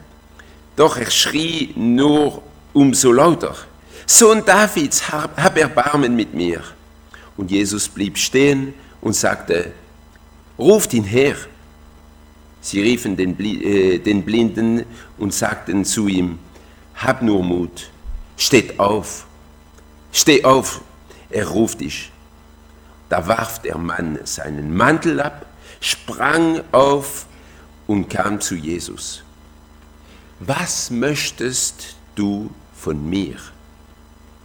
Doch 0.76 0.98
er 0.98 1.12
schrie 1.12 1.74
nur 1.76 2.42
umso 2.74 3.12
lauter, 3.12 3.56
Sohn 4.06 4.44
Davids, 4.46 5.12
hab 5.12 5.58
Erbarmen 5.58 6.16
mit 6.16 6.34
mir. 6.34 6.62
Und 7.38 7.52
Jesus 7.52 7.88
blieb 7.88 8.18
stehen 8.18 8.74
und 9.00 9.16
sagte, 9.16 9.72
ruft 10.58 10.94
ihn 10.94 11.04
her. 11.04 11.36
Sie 12.62 12.82
riefen 12.82 13.16
den, 13.18 13.40
äh, 13.40 14.00
den 14.00 14.24
Blinden 14.24 14.86
und 15.18 15.34
sagten 15.34 15.86
zu 15.86 16.08
ihm, 16.08 16.40
hab 16.96 17.22
nur 17.22 17.44
Mut, 17.44 17.90
steht 18.38 18.80
auf, 18.80 19.26
steh 20.12 20.44
auf, 20.44 20.82
er 21.30 21.48
ruft 21.48 21.82
dich. 21.82 22.12
Da 23.12 23.28
warf 23.28 23.60
der 23.60 23.78
Mann 23.78 24.20
seinen 24.24 24.74
Mantel 24.74 25.20
ab, 25.20 25.46
sprang 25.82 26.62
auf 26.72 27.26
und 27.86 28.08
kam 28.08 28.40
zu 28.40 28.56
Jesus. 28.56 29.22
Was 30.40 30.90
möchtest 30.90 31.98
du 32.16 32.50
von 32.74 33.10
mir? 33.10 33.36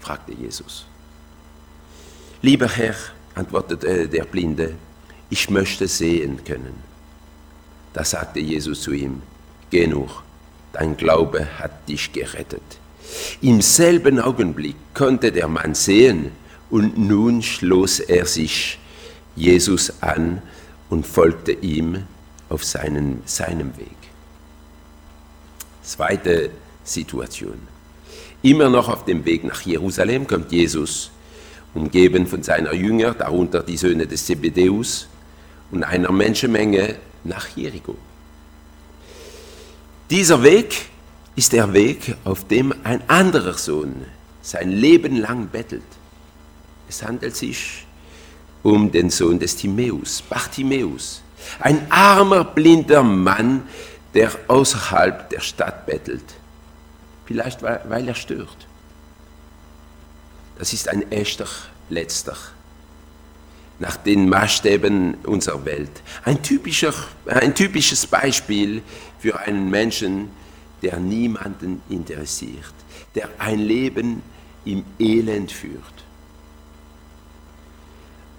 fragte 0.00 0.32
Jesus. 0.32 0.84
Lieber 2.42 2.66
Herr, 2.66 2.96
antwortete 3.36 4.08
der 4.08 4.24
Blinde, 4.24 4.74
ich 5.30 5.48
möchte 5.48 5.86
sehen 5.86 6.42
können. 6.44 6.82
Da 7.92 8.02
sagte 8.04 8.40
Jesus 8.40 8.82
zu 8.82 8.90
ihm, 8.90 9.22
geh 9.70 9.86
nur, 9.86 10.10
dein 10.72 10.96
Glaube 10.96 11.46
hat 11.60 11.88
dich 11.88 12.12
gerettet. 12.12 12.80
Im 13.42 13.60
selben 13.60 14.18
Augenblick 14.18 14.74
konnte 14.92 15.30
der 15.30 15.46
Mann 15.46 15.76
sehen 15.76 16.32
und 16.70 16.98
nun 16.98 17.42
schloss 17.42 18.00
er 18.00 18.26
sich 18.26 18.78
Jesus 19.34 20.02
an 20.02 20.42
und 20.88 21.06
folgte 21.06 21.52
ihm 21.52 22.04
auf 22.48 22.64
seinen, 22.64 23.22
seinem 23.24 23.76
Weg. 23.76 23.96
Zweite 25.82 26.50
Situation. 26.84 27.58
Immer 28.42 28.68
noch 28.68 28.88
auf 28.88 29.04
dem 29.04 29.24
Weg 29.24 29.44
nach 29.44 29.60
Jerusalem 29.62 30.26
kommt 30.26 30.52
Jesus, 30.52 31.10
umgeben 31.74 32.26
von 32.26 32.42
seiner 32.42 32.72
Jünger, 32.72 33.14
darunter 33.14 33.62
die 33.62 33.76
Söhne 33.76 34.06
des 34.06 34.26
Zebedeus 34.26 35.08
und 35.70 35.84
einer 35.84 36.12
Menschenmenge 36.12 36.96
nach 37.24 37.48
Jericho. 37.56 37.96
Dieser 40.10 40.42
Weg 40.42 40.86
ist 41.34 41.52
der 41.52 41.72
Weg, 41.72 42.16
auf 42.24 42.46
dem 42.46 42.72
ein 42.84 43.02
anderer 43.08 43.54
Sohn 43.54 44.04
sein 44.42 44.70
Leben 44.70 45.16
lang 45.16 45.48
bettelt. 45.48 45.82
Es 46.88 47.02
handelt 47.02 47.36
sich 47.36 47.86
um 48.62 48.90
den 48.90 49.10
Sohn 49.10 49.38
des 49.38 49.56
Timäus, 49.56 50.22
Bartimäus, 50.22 51.22
ein 51.60 51.90
armer, 51.90 52.44
blinder 52.44 53.02
Mann, 53.02 53.62
der 54.14 54.30
außerhalb 54.48 55.28
der 55.30 55.40
Stadt 55.40 55.86
bettelt. 55.86 56.24
Vielleicht 57.26 57.62
weil 57.62 58.08
er 58.08 58.14
stört. 58.14 58.66
Das 60.58 60.72
ist 60.72 60.88
ein 60.88 61.10
echter 61.12 61.46
Letzter 61.90 62.36
nach 63.78 63.96
den 63.96 64.28
Maßstäben 64.28 65.18
unserer 65.24 65.64
Welt. 65.64 65.90
Ein, 66.24 66.42
typischer, 66.42 66.94
ein 67.26 67.54
typisches 67.54 68.06
Beispiel 68.06 68.82
für 69.18 69.38
einen 69.38 69.68
Menschen, 69.68 70.30
der 70.82 70.98
niemanden 70.98 71.82
interessiert, 71.88 72.72
der 73.14 73.28
ein 73.38 73.58
Leben 73.58 74.22
im 74.64 74.84
Elend 74.98 75.52
führt. 75.52 76.05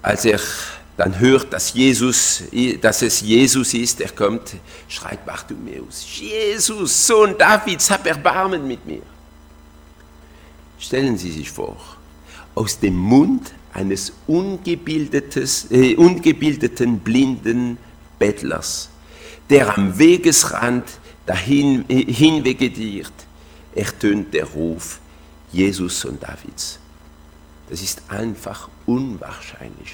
Als 0.08 0.24
er 0.24 0.40
dann 0.96 1.20
hört, 1.20 1.52
dass, 1.52 1.74
Jesus, 1.74 2.44
dass 2.80 3.02
es 3.02 3.20
Jesus 3.20 3.74
ist, 3.74 4.00
der 4.00 4.08
kommt, 4.08 4.56
schreit 4.88 5.26
Bartimäus, 5.26 6.06
Jesus, 6.18 7.08
Sohn 7.08 7.38
Davids, 7.38 7.92
hab 7.92 8.08
Erbarmen 8.08 8.66
mit 8.66 8.86
mir. 8.86 9.02
Stellen 10.80 11.18
Sie 11.18 11.30
sich 11.30 11.52
vor, 11.52 11.76
aus 12.56 12.80
dem 12.80 12.96
Mund 12.96 13.52
eines 13.74 14.14
äh, 14.30 15.96
ungebildeten, 15.98 17.00
blinden 17.00 17.78
Bettlers, 18.18 18.88
der 19.50 19.78
am 19.78 20.00
Wegesrand 20.00 20.86
dahin 21.26 21.84
äh, 21.90 22.06
hinvegetiert, 22.14 23.12
ertönt 23.76 24.34
der 24.34 24.46
Ruf, 24.46 25.02
Jesus 25.52 26.06
und 26.06 26.24
Davids. 26.24 26.80
Das 27.70 27.82
ist 27.82 28.02
einfach 28.08 28.70
unwahrscheinlich. 28.86 29.94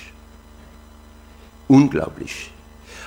Unglaublich. 1.67 2.51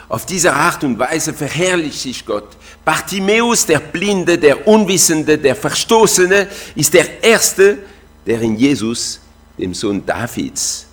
Auf 0.08 0.24
diese 0.24 0.52
Art 0.52 0.84
und 0.84 0.98
Weise 0.98 1.32
verherrlicht 1.32 2.00
sich 2.00 2.24
Gott. 2.24 2.56
Bartimäus, 2.84 3.66
der 3.66 3.80
Blinde, 3.80 4.38
der 4.38 4.66
Unwissende, 4.66 5.36
der 5.36 5.56
Verstoßene, 5.56 6.48
ist 6.76 6.94
der 6.94 7.22
Erste, 7.22 7.78
der 8.24 8.40
in 8.40 8.56
Jesus 8.56 9.20
dem 9.58 9.74
Sohn 9.74 10.04
Davids, 10.04 10.86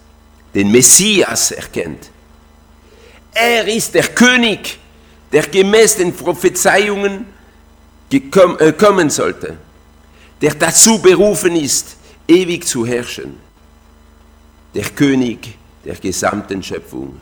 den 0.54 0.72
Messias 0.72 1.52
erkennt. 1.52 2.10
Er 3.34 3.68
ist 3.68 3.94
der 3.94 4.08
König, 4.08 4.80
der 5.32 5.44
gemäß 5.44 5.98
den 5.98 6.16
Prophezeiungen 6.16 7.26
äh, 8.12 8.72
kommen 8.74 9.10
sollte, 9.10 9.58
der 10.42 10.54
dazu 10.54 11.00
berufen 11.00 11.56
ist, 11.56 11.98
ewig 12.28 12.66
zu 12.68 12.86
herrschen, 12.86 13.38
der 14.74 14.90
König 14.90 15.58
der 15.86 15.96
gesamten 15.96 16.64
Schöpfung. 16.64 17.20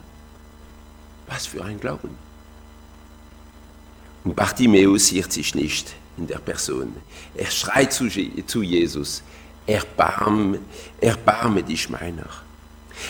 Was 1.28 1.48
für 1.48 1.64
ein 1.64 1.80
Glauben. 1.80 2.18
Und 4.24 4.36
Bartimäus 4.36 5.12
irrt 5.12 5.32
sich 5.32 5.56
nicht 5.56 5.94
in 6.18 6.28
der 6.28 6.38
Person. 6.38 6.96
Er 7.36 7.50
schreit 7.50 7.94
zu 7.94 8.62
Jesus, 8.62 9.24
erbarme, 9.66 10.60
erbarme 11.00 11.64
dich 11.64 11.90
meiner. 11.90 12.28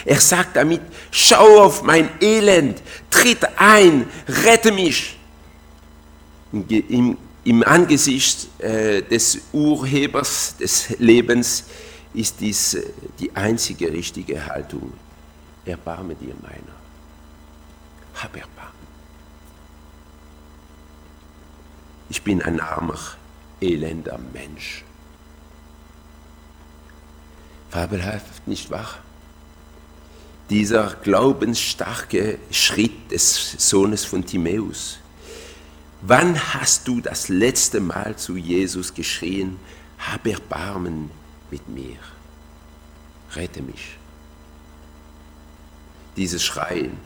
Er 0.06 0.21
sagt 0.21 0.56
damit, 0.56 0.82
schau 1.12 1.63
auf 1.63 1.84
mein 1.84 2.10
Elend, 2.21 2.82
tritt 3.10 3.45
ein, 3.58 4.08
rette 4.45 4.71
mich. 4.71 5.17
Im, 6.51 7.17
im 7.43 7.63
Angesicht 7.63 8.47
äh, 8.60 9.01
des 9.01 9.39
Urhebers 9.51 10.56
des 10.58 10.89
Lebens 10.99 11.65
ist 12.13 12.39
dies 12.39 12.74
äh, 12.76 12.84
die 13.19 13.36
einzige 13.36 13.91
richtige 13.91 14.45
Haltung. 14.45 14.93
Erbarme 15.65 16.15
dir 16.15 16.34
meiner. 16.41 16.76
Hab 18.15 18.36
Erbarmen. 18.36 18.71
Ich 22.10 22.24
bin 22.24 22.41
ein 22.41 22.60
armer, 22.60 23.00
elender 23.62 24.19
Mensch. 24.34 24.84
Fabelhaft, 27.69 28.47
nicht 28.47 28.69
wahr? 28.69 28.97
Dieser 30.50 30.95
glaubensstarke 30.95 32.38
Schritt 32.52 33.12
des 33.12 33.54
Sohnes 33.69 34.04
von 34.04 34.26
Timäus. 34.26 35.00
Wann 36.02 36.38
hast 36.54 36.88
du 36.89 37.00
das 37.00 37.30
letzte 37.30 37.80
Mal 37.80 38.17
zu 38.17 38.36
Jesus 38.36 38.93
geschrien, 38.93 39.58
hab 40.00 40.28
Erbarmen 40.28 41.12
mit 41.52 41.68
mir, 41.70 41.98
rette 43.36 43.62
mich? 43.62 43.98
Dieses 46.18 46.44
Schreien 46.44 46.98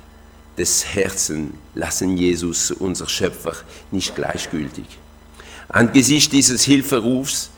des 0.58 0.86
Herzens 0.96 1.54
lassen 1.74 2.18
Jesus, 2.18 2.72
unser 2.72 3.10
Schöpfer, 3.10 3.54
nicht 3.92 4.16
gleichgültig. 4.16 4.86
Angesichts 5.68 6.30
dieses 6.30 6.64
Hilferufs 6.64 7.50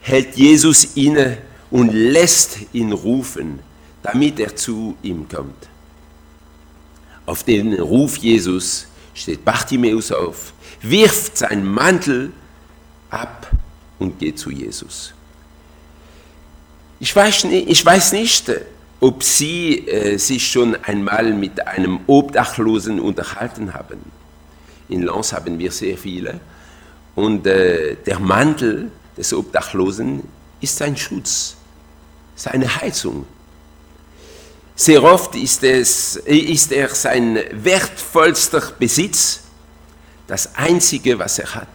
hält 0.00 0.36
Jesus 0.36 0.96
inne 0.96 1.38
und 1.70 1.92
lässt 1.92 2.58
ihn 2.72 2.92
rufen, 2.92 3.60
damit 4.02 4.40
er 4.40 4.56
zu 4.56 4.96
ihm 5.02 5.28
kommt. 5.28 5.68
Auf 7.26 7.42
den 7.42 7.74
Ruf 7.74 8.16
Jesus 8.16 8.86
steht 9.14 9.44
Bartimäus 9.44 10.12
auf, 10.12 10.54
wirft 10.80 11.36
seinen 11.36 11.66
Mantel 11.66 12.32
ab 13.10 13.50
und 13.98 14.18
geht 14.18 14.38
zu 14.38 14.50
Jesus. 14.50 15.12
Ich 17.00 17.14
weiß 17.14 17.44
nicht, 17.44 17.68
ich 17.68 17.84
weiß 17.84 18.12
nicht 18.12 18.50
ob 19.00 19.22
Sie 19.22 19.86
äh, 19.86 20.18
sich 20.18 20.50
schon 20.50 20.76
einmal 20.84 21.32
mit 21.32 21.66
einem 21.66 22.00
Obdachlosen 22.06 22.98
unterhalten 22.98 23.74
haben. 23.74 24.10
In 24.88 25.02
Lens 25.02 25.32
haben 25.32 25.58
wir 25.58 25.70
sehr 25.70 25.96
viele. 25.96 26.40
Und 27.14 27.46
äh, 27.46 27.96
der 28.06 28.18
Mantel 28.18 28.90
des 29.16 29.32
Obdachlosen 29.32 30.22
ist 30.60 30.80
ein 30.82 30.96
Schutz 30.96 31.56
seine 32.34 32.80
Heizung. 32.80 33.26
Sehr 34.74 35.02
oft 35.02 35.34
ist, 35.34 35.62
es, 35.64 36.16
ist 36.16 36.70
er 36.70 36.88
sein 36.88 37.38
wertvollster 37.52 38.72
Besitz, 38.78 39.40
das 40.28 40.54
Einzige, 40.54 41.18
was 41.18 41.38
er 41.40 41.54
hat. 41.54 41.68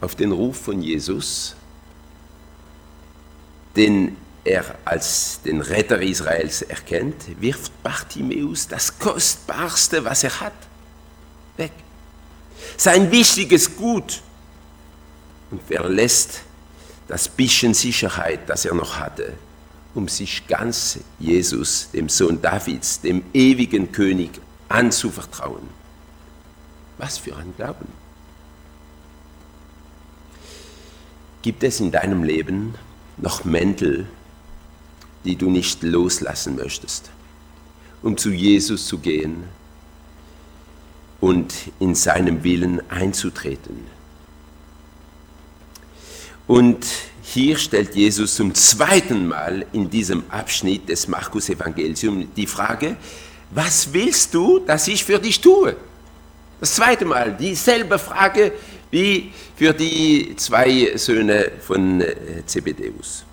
Auf 0.00 0.16
den 0.16 0.32
Ruf 0.32 0.56
von 0.56 0.82
Jesus, 0.82 1.54
den 3.76 4.16
er 4.44 4.64
als 4.84 5.40
den 5.42 5.60
Retter 5.60 6.00
Israels 6.00 6.62
erkennt, 6.62 7.40
wirft 7.40 7.82
Bartimäus 7.82 8.68
das 8.68 8.98
Kostbarste, 8.98 10.04
was 10.04 10.24
er 10.24 10.40
hat, 10.40 10.52
weg. 11.56 11.72
Sein 12.76 13.10
wichtiges 13.10 13.76
Gut 13.76 14.22
und 15.50 15.62
verlässt 15.62 16.42
das 17.08 17.28
bisschen 17.28 17.74
Sicherheit, 17.74 18.48
das 18.48 18.64
er 18.64 18.74
noch 18.74 18.98
hatte, 18.98 19.34
um 19.94 20.08
sich 20.08 20.46
ganz 20.46 21.00
Jesus, 21.18 21.90
dem 21.92 22.08
Sohn 22.08 22.40
Davids, 22.40 23.00
dem 23.00 23.24
ewigen 23.34 23.92
König, 23.92 24.30
anzuvertrauen. 24.68 25.68
Was 26.96 27.18
für 27.18 27.36
ein 27.36 27.52
Glauben. 27.56 27.88
Gibt 31.42 31.64
es 31.64 31.80
in 31.80 31.90
deinem 31.90 32.22
Leben 32.22 32.74
noch 33.16 33.44
Mäntel, 33.44 34.06
die 35.24 35.36
du 35.36 35.50
nicht 35.50 35.82
loslassen 35.82 36.56
möchtest, 36.56 37.10
um 38.02 38.16
zu 38.16 38.30
Jesus 38.30 38.86
zu 38.86 38.98
gehen? 38.98 39.44
und 41.20 41.52
in 41.78 41.94
seinem 41.94 42.42
Willen 42.42 42.80
einzutreten. 42.90 43.86
Und 46.46 46.84
hier 47.22 47.56
stellt 47.58 47.94
Jesus 47.94 48.34
zum 48.34 48.54
zweiten 48.54 49.28
Mal 49.28 49.66
in 49.72 49.88
diesem 49.88 50.24
Abschnitt 50.30 50.88
des 50.88 51.06
Markus-Evangeliums 51.06 52.26
die 52.34 52.46
Frage, 52.46 52.96
was 53.50 53.92
willst 53.92 54.34
du, 54.34 54.58
dass 54.60 54.88
ich 54.88 55.04
für 55.04 55.18
dich 55.18 55.40
tue? 55.40 55.76
Das 56.58 56.74
zweite 56.74 57.04
Mal, 57.04 57.36
dieselbe 57.36 57.98
Frage 57.98 58.52
wie 58.90 59.32
für 59.56 59.72
die 59.72 60.34
zwei 60.36 60.96
Söhne 60.96 61.52
von 61.60 62.00
äh, 62.00 62.44
Zebedeus. 62.46 63.24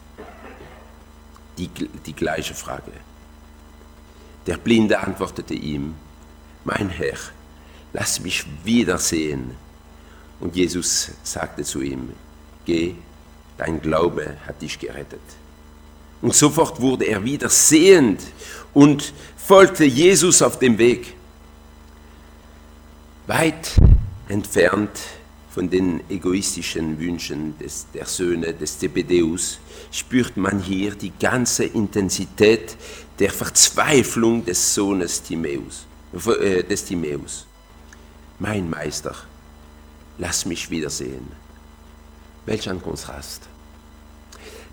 Die, 1.58 1.70
die 2.06 2.14
gleiche 2.14 2.54
Frage. 2.54 2.92
Der 4.46 4.58
Blinde 4.58 5.00
antwortete 5.00 5.56
ihm, 5.56 5.96
mein 6.64 6.90
Herr, 6.90 7.18
lass 7.94 8.20
mich 8.20 8.46
wiedersehen. 8.64 9.56
Und 10.40 10.56
Jesus 10.56 11.12
sagte 11.24 11.64
zu 11.64 11.82
ihm, 11.82 12.14
geh, 12.66 12.94
dein 13.58 13.82
Glaube 13.82 14.38
hat 14.46 14.62
dich 14.62 14.78
gerettet. 14.78 15.20
Und 16.22 16.36
sofort 16.36 16.80
wurde 16.80 17.06
er 17.06 17.24
wieder 17.24 17.50
sehend 17.50 18.22
und 18.74 19.14
folgte 19.36 19.86
Jesus 19.86 20.42
auf 20.42 20.60
dem 20.60 20.78
Weg. 20.78 21.16
Weit 23.26 23.72
entfernt 24.28 25.00
von 25.58 25.72
den 25.72 26.02
egoistischen 26.08 27.00
Wünschen 27.00 27.58
des, 27.58 27.88
der 27.92 28.06
Söhne 28.06 28.54
des 28.54 28.78
Zebedeus 28.78 29.58
spürt 29.92 30.38
man 30.38 30.60
hier 30.60 30.94
die 30.94 31.12
ganze 31.20 31.64
Intensität 31.64 32.78
der 33.18 33.32
Verzweiflung 33.32 34.46
des 34.46 34.76
Sohnes 34.76 35.24
Timäus, 35.24 35.88
äh, 36.40 36.62
des 36.62 36.86
Timäus. 36.86 37.48
Mein 38.38 38.70
Meister, 38.70 39.16
lass 40.20 40.46
mich 40.46 40.70
wiedersehen. 40.70 41.28
Welch 42.46 42.70
ein 42.70 42.80
Kontrast. 42.80 43.50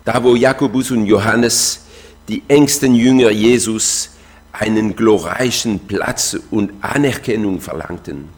Da, 0.04 0.22
wo 0.22 0.36
Jakobus 0.36 0.90
und 0.90 1.06
Johannes, 1.06 1.80
die 2.28 2.42
engsten 2.46 2.94
Jünger 2.94 3.30
Jesus, 3.30 4.10
einen 4.52 4.94
glorreichen 4.94 5.78
Platz 5.78 6.36
und 6.50 6.72
Anerkennung 6.82 7.62
verlangten, 7.62 8.28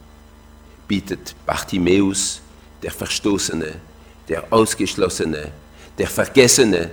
bietet 0.87 1.35
Bartimäus, 1.45 2.41
der 2.81 2.91
Verstoßene, 2.91 3.75
der 4.29 4.51
Ausgeschlossene, 4.51 5.51
der 5.97 6.07
Vergessene, 6.07 6.91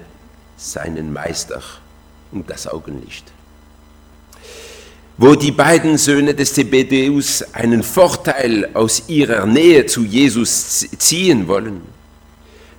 seinen 0.57 1.12
Meister 1.12 1.62
um 2.32 2.47
das 2.47 2.66
Augenlicht. 2.66 3.24
Wo 5.16 5.34
die 5.34 5.53
beiden 5.53 5.97
Söhne 5.97 6.34
des 6.34 6.55
Zebedeus 6.55 7.42
einen 7.53 7.82
Vorteil 7.82 8.70
aus 8.74 9.05
ihrer 9.09 9.47
Nähe 9.47 9.86
zu 9.86 10.05
Jesus 10.05 10.88
ziehen 10.99 11.47
wollen, 11.47 11.82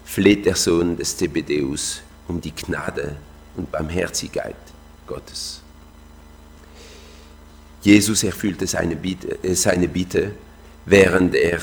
fleht 0.03 0.45
der 0.45 0.55
Sohn 0.55 0.97
des 0.97 1.15
Zebedeus 1.15 2.01
um 2.27 2.41
die 2.41 2.53
Gnade 2.53 3.15
und 3.55 3.71
Barmherzigkeit 3.71 4.55
Gottes. 5.07 5.61
Jesus 7.81 8.23
erfüllte 8.23 8.67
seine 8.67 8.95
Bitte, 8.95 9.37
äh, 9.43 9.53
seine 9.53 9.87
Bitte, 9.87 10.31
während 10.85 11.35
er 11.35 11.59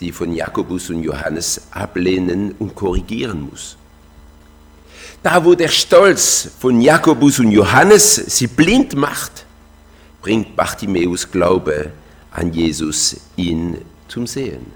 die 0.00 0.12
von 0.12 0.32
Jakobus 0.32 0.90
und 0.90 1.02
Johannes 1.02 1.62
ablehnen 1.70 2.54
und 2.58 2.74
korrigieren 2.74 3.48
muss. 3.50 3.76
Da, 5.22 5.44
wo 5.44 5.54
der 5.54 5.68
Stolz 5.68 6.50
von 6.58 6.80
Jakobus 6.80 7.38
und 7.38 7.50
Johannes 7.50 8.14
sie 8.14 8.46
blind 8.46 8.94
macht, 8.94 9.46
bringt 10.20 10.54
Bartimäus 10.54 11.30
Glaube 11.30 11.92
an 12.30 12.52
Jesus 12.52 13.16
ihn 13.36 13.78
zum 14.08 14.26
Sehen. 14.26 14.66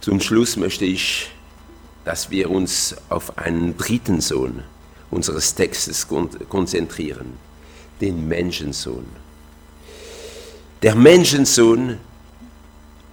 Zum 0.00 0.20
Schluss 0.20 0.56
möchte 0.56 0.84
ich, 0.84 1.30
dass 2.04 2.30
wir 2.30 2.50
uns 2.50 2.96
auf 3.08 3.38
einen 3.38 3.76
dritten 3.76 4.20
Sohn 4.20 4.64
unseres 5.10 5.54
Textes 5.54 6.06
konzentrieren, 6.08 7.34
den 8.00 8.26
Menschensohn. 8.26 9.21
Der 10.82 10.96
Menschensohn, 10.96 11.96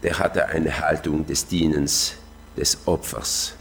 der 0.01 0.17
hatte 0.17 0.47
eine 0.47 0.79
Haltung 0.79 1.27
des 1.27 1.45
Dienens, 1.45 2.15
des 2.57 2.79
Opfers. 2.85 3.53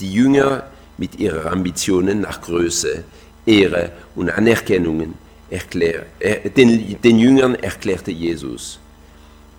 Die 0.00 0.12
Jünger 0.12 0.64
mit 0.98 1.18
ihren 1.18 1.46
Ambitionen 1.46 2.20
nach 2.20 2.42
Größe, 2.42 3.04
Ehre 3.46 3.90
und 4.14 4.28
Anerkennung 4.28 5.14
erklär, 5.48 6.04
äh, 6.18 6.50
den, 6.50 7.00
den 7.00 7.18
Jüngern 7.18 7.54
erklärte 7.54 8.10
Jesus, 8.10 8.78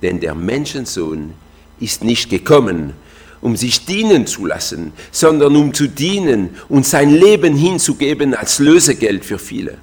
denn 0.04 0.20
der 0.20 0.36
Menschensohn 0.36 1.34
ist 1.80 2.04
nicht 2.04 2.30
gekommen, 2.30 2.94
um 3.42 3.56
sich 3.56 3.86
dienen 3.86 4.28
zu 4.28 4.46
lassen, 4.46 4.94
sondern 5.12 5.56
um 5.56 5.74
zu 5.74 5.88
dienen 5.88 6.52
und 6.70 6.86
sein 6.86 7.10
Leben 7.10 7.56
hinzugeben 7.56 8.36
als 8.36 8.60
Lösegeld 8.60 9.26
für 9.26 9.40
viele. 9.40 9.80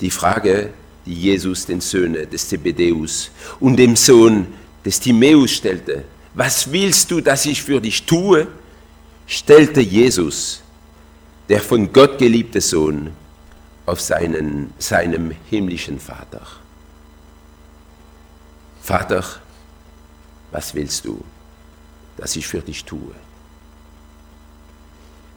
Die 0.00 0.10
Frage, 0.10 0.72
die 1.06 1.14
Jesus 1.14 1.66
den 1.66 1.80
Söhnen 1.80 2.28
des 2.28 2.48
Zebedeus 2.48 3.30
und 3.58 3.76
dem 3.76 3.96
Sohn 3.96 4.46
des 4.84 5.00
Timäus 5.00 5.50
stellte, 5.50 6.04
was 6.34 6.70
willst 6.70 7.10
du, 7.10 7.20
dass 7.20 7.46
ich 7.46 7.62
für 7.62 7.80
dich 7.80 8.06
tue, 8.06 8.46
stellte 9.26 9.80
Jesus, 9.80 10.62
der 11.48 11.60
von 11.60 11.92
Gott 11.92 12.18
geliebte 12.18 12.60
Sohn, 12.60 13.10
auf 13.86 14.00
seinen, 14.00 14.72
seinem 14.78 15.32
himmlischen 15.48 15.98
Vater. 15.98 16.42
Vater, 18.80 19.24
was 20.52 20.74
willst 20.74 21.04
du, 21.04 21.24
dass 22.16 22.36
ich 22.36 22.46
für 22.46 22.60
dich 22.60 22.84
tue? 22.84 23.14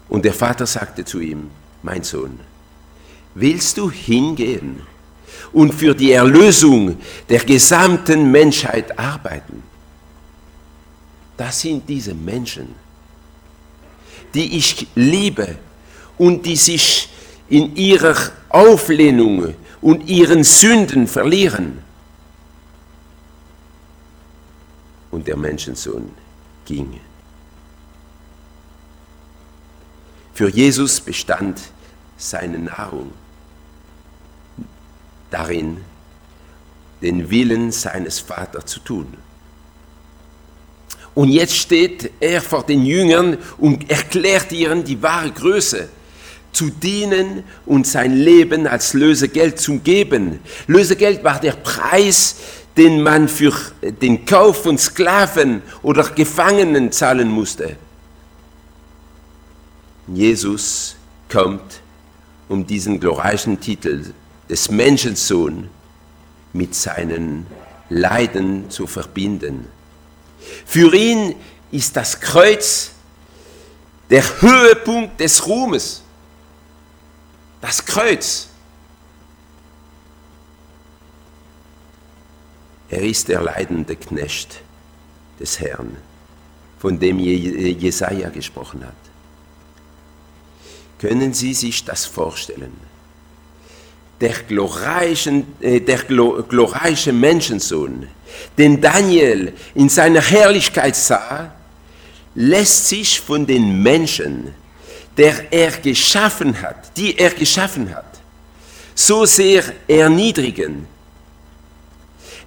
Und 0.08 0.26
der 0.26 0.34
Vater 0.34 0.68
sagte 0.68 1.04
zu 1.04 1.20
ihm, 1.20 1.50
mein 1.82 2.04
Sohn, 2.04 2.40
willst 3.36 3.78
du 3.78 3.90
hingehen 3.90 4.82
und 5.52 5.74
für 5.74 5.94
die 5.96 6.12
Erlösung 6.12 6.98
der 7.30 7.40
gesamten 7.40 8.32
Menschheit 8.32 8.98
arbeiten? 8.98 9.64
Das 11.38 11.62
sind 11.62 11.88
diese 11.90 12.14
Menschen, 12.14 12.76
die 14.34 14.58
ich 14.58 14.88
liebe 14.96 15.58
und 16.18 16.46
die 16.46 16.56
sich 16.56 17.10
in 17.50 17.76
ihrer 17.76 18.16
Auflehnung 18.50 19.54
und 19.82 20.08
ihren 20.08 20.44
Sünden 20.44 21.08
verlieren. 21.08 21.84
und 25.14 25.28
der 25.28 25.38
Menschensohn 25.38 26.12
ging. 26.66 27.00
Für 30.34 30.50
Jesus 30.50 31.00
bestand 31.00 31.62
seine 32.18 32.58
Nahrung 32.58 33.14
darin, 35.34 35.78
den 37.02 37.30
Willen 37.30 37.72
seines 37.72 38.20
Vaters 38.20 38.66
zu 38.66 38.80
tun. 38.80 39.18
Und 41.16 41.30
jetzt 41.30 41.56
steht 41.56 42.12
er 42.20 42.42
vor 42.42 42.64
den 42.64 42.86
Jüngern 42.86 43.38
und 43.58 43.90
erklärt 43.90 44.52
ihnen 44.52 44.84
die 44.84 45.02
wahre 45.02 45.32
Größe, 45.32 45.90
zu 46.52 46.70
dienen 46.70 47.44
und 47.66 47.88
sein 47.88 48.14
Leben 48.14 48.68
als 48.68 48.94
Lösegeld 48.94 49.60
zu 49.60 49.80
geben. 49.80 50.40
Lösegeld 50.68 51.24
war 51.24 51.40
der 51.40 51.54
Preis, 51.54 52.36
den 52.78 53.02
man 53.02 53.28
für 53.28 53.54
den 53.82 54.26
Kauf 54.26 54.64
von 54.64 54.78
Sklaven 54.78 55.62
oder 55.82 56.04
Gefangenen 56.04 56.92
zahlen 56.92 57.30
musste. 57.30 57.76
Jesus 60.08 60.96
kommt, 61.30 61.82
um 62.50 62.66
diesen 62.66 63.00
glorreichen 63.00 63.60
Titel 63.60 64.14
des 64.50 64.70
Menschensohn 64.70 65.70
mit 66.54 66.76
seinen 66.76 67.48
Leiden 67.90 68.70
zu 68.70 68.88
verbinden. 68.88 69.68
Für 70.66 70.94
ihn 70.94 71.36
ist 71.72 71.96
das 71.96 72.20
Kreuz 72.20 72.92
der 74.10 74.24
Höhepunkt 74.42 75.20
des 75.20 75.46
Ruhmes. 75.48 76.04
Das 77.62 77.86
Kreuz 77.86 78.50
Er 82.94 83.02
ist 83.02 83.28
der 83.28 83.42
leidende 83.42 83.96
Knecht 83.96 84.62
des 85.40 85.60
Herrn, 85.60 85.98
von 86.78 87.00
dem 87.00 87.18
Jesaja 87.18 88.30
gesprochen 88.30 88.86
hat. 88.86 88.94
Können 91.00 91.34
Sie 91.34 91.56
sich 91.56 91.84
das 91.86 92.06
vorstellen? 92.06 92.80
Der 94.22 94.34
glorreiche, 94.48 95.44
äh, 95.60 95.80
der 95.80 96.00
glorreiche 96.00 97.12
Menschensohn, 97.12 98.08
den 98.58 98.80
Daniel 98.80 99.54
in 99.76 99.90
seiner 99.90 100.22
Herrlichkeit 100.22 100.96
sah, 100.96 101.54
lässt 102.36 102.88
sich 102.88 103.20
von 103.20 103.46
den 103.46 103.82
Menschen, 103.82 104.54
der 105.18 105.52
er 105.52 105.72
geschaffen 105.72 106.60
hat, 106.62 106.98
die 106.98 107.18
er 107.18 107.32
geschaffen 107.32 107.94
hat, 107.94 108.20
so 108.96 109.26
sehr 109.26 109.64
erniedrigen. 109.88 110.88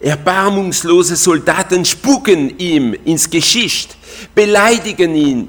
Erbarmungslose 0.00 1.16
Soldaten 1.16 1.84
spucken 1.84 2.58
ihm 2.58 2.94
ins 3.04 3.30
Geschicht, 3.30 3.96
beleidigen 4.34 5.14
ihn, 5.14 5.48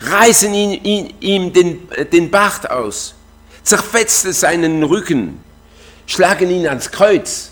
reißen 0.00 0.52
ihn, 0.52 1.14
ihm 1.20 1.52
den, 1.52 1.88
den 2.12 2.30
Bart 2.30 2.68
aus, 2.70 3.14
zerfetzen 3.68 4.32
seinen 4.32 4.82
Rücken, 4.82 5.40
schlagen 6.06 6.50
ihn 6.50 6.66
ans 6.66 6.90
Kreuz. 6.90 7.50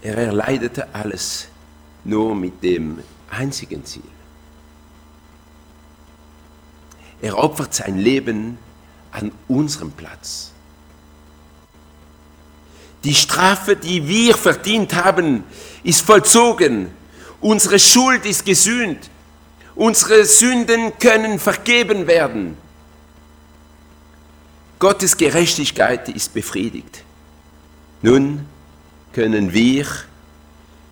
Er 0.00 0.16
erleidete 0.16 0.94
alles 0.94 1.48
nur 2.04 2.36
mit 2.36 2.62
dem 2.62 3.00
einzigen 3.28 3.84
Ziel. 3.84 4.02
Er 7.20 7.36
opfert 7.36 7.74
sein 7.74 7.98
Leben 7.98 8.58
an 9.10 9.32
unserem 9.48 9.90
Platz. 9.90 10.52
Die 13.02 13.14
Strafe, 13.14 13.74
die 13.74 14.06
wir 14.06 14.36
verdient 14.36 14.94
haben, 14.94 15.42
ist 15.82 16.02
vollzogen. 16.02 16.90
Unsere 17.40 17.80
Schuld 17.80 18.24
ist 18.24 18.46
gesühnt. 18.46 19.10
Unsere 19.74 20.24
Sünden 20.24 20.96
können 20.98 21.38
vergeben 21.38 22.06
werden. 22.06 22.56
Gottes 24.80 25.14
Gerechtigkeit 25.14 26.08
ist 26.08 26.32
befriedigt. 26.32 27.04
Nun 28.00 28.46
können 29.12 29.52
wir 29.52 29.86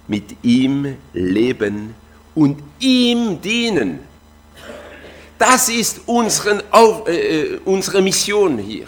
mit 0.06 0.36
ihm 0.44 0.96
leben 1.14 1.94
und 2.34 2.62
ihm 2.78 3.40
dienen. 3.40 4.00
Das 5.38 5.70
ist 5.70 6.02
unseren, 6.04 6.62
äh, 7.06 7.12
äh, 7.14 7.60
unsere 7.64 8.02
Mission 8.02 8.58
hier. 8.58 8.86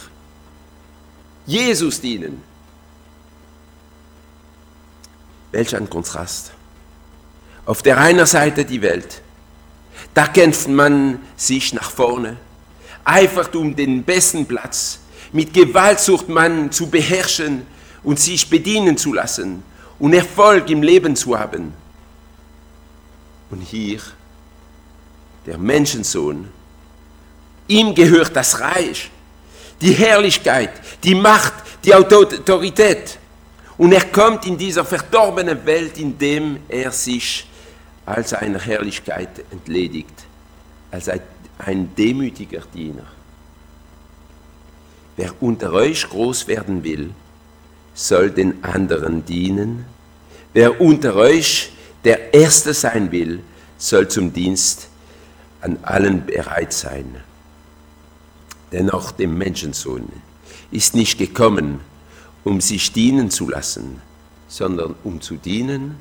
Jesus 1.47 2.01
dienen. 2.01 2.43
Welch 5.51 5.75
ein 5.75 5.89
Kontrast. 5.89 6.53
Auf 7.65 7.83
der 7.83 7.97
einen 7.97 8.27
Seite 8.27 8.67
die 8.67 8.83
Welt. 8.83 9.23
Da 10.13 10.27
kämpft 10.27 10.69
man 10.69 11.21
sich 11.37 11.73
nach 11.73 11.91
vorne, 11.91 12.37
eifert 13.05 13.55
um 13.57 13.75
den 13.75 14.03
besten 14.03 14.47
Platz, 14.47 15.01
mit 15.33 15.55
Gewalt 15.55 16.01
sucht 16.01 16.29
man 16.29 16.73
zu 16.73 16.89
beherrschen 16.89 17.67
und 18.03 18.19
sich 18.19 18.49
bedienen 18.49 18.97
zu 18.97 19.13
lassen 19.13 19.63
und 19.99 20.13
Erfolg 20.13 20.69
im 20.71 20.83
Leben 20.83 21.15
zu 21.15 21.39
haben. 21.39 21.73
Und 23.51 23.61
hier 23.61 24.01
der 25.47 25.59
Menschensohn. 25.59 26.49
Ihm 27.69 27.95
gehört 27.95 28.35
das 28.35 28.61
Reich, 28.61 29.11
die 29.81 29.93
Herrlichkeit, 29.93 30.71
die 31.03 31.15
Macht, 31.15 31.55
die 31.85 31.95
Autorität. 31.95 33.19
Und 33.79 33.93
er 33.93 34.05
kommt 34.07 34.47
in 34.47 34.59
dieser 34.59 34.85
verdorbenen 34.85 35.65
Welt, 35.65 35.99
indem 35.99 36.59
er 36.69 36.93
sich 36.93 37.47
als 38.05 38.35
einer 38.35 38.59
Herrlichkeit 38.59 39.45
entledigt, 39.51 40.15
als 40.91 41.09
ein 41.09 41.21
demütiger 41.97 42.63
Diener. 42.75 43.07
Wer 45.17 45.43
unter 45.43 45.73
euch 45.73 46.09
groß 46.09 46.47
werden 46.47 46.83
will, 46.85 47.11
soll 47.95 48.31
den 48.31 48.65
anderen 48.65 49.25
dienen. 49.25 49.85
Wer 50.53 50.81
unter 50.81 51.15
euch 51.17 51.73
der 52.05 52.33
Erste 52.33 52.73
sein 52.73 53.13
will, 53.13 53.41
soll 53.77 54.09
zum 54.09 54.33
Dienst 54.33 54.89
an 55.61 55.79
allen 55.83 56.25
bereit 56.25 56.73
sein. 56.73 57.17
Denn 58.73 58.89
auch 58.91 59.11
dem 59.11 59.37
Menschensohn 59.37 60.09
ist 60.71 60.95
nicht 60.95 61.19
gekommen, 61.19 61.81
um 62.45 62.61
sich 62.61 62.93
dienen 62.93 63.31
zu 63.31 63.49
lassen, 63.49 64.01
sondern 64.49 64.95
um 65.05 65.21
zu 65.21 65.37
dienen 65.37 65.97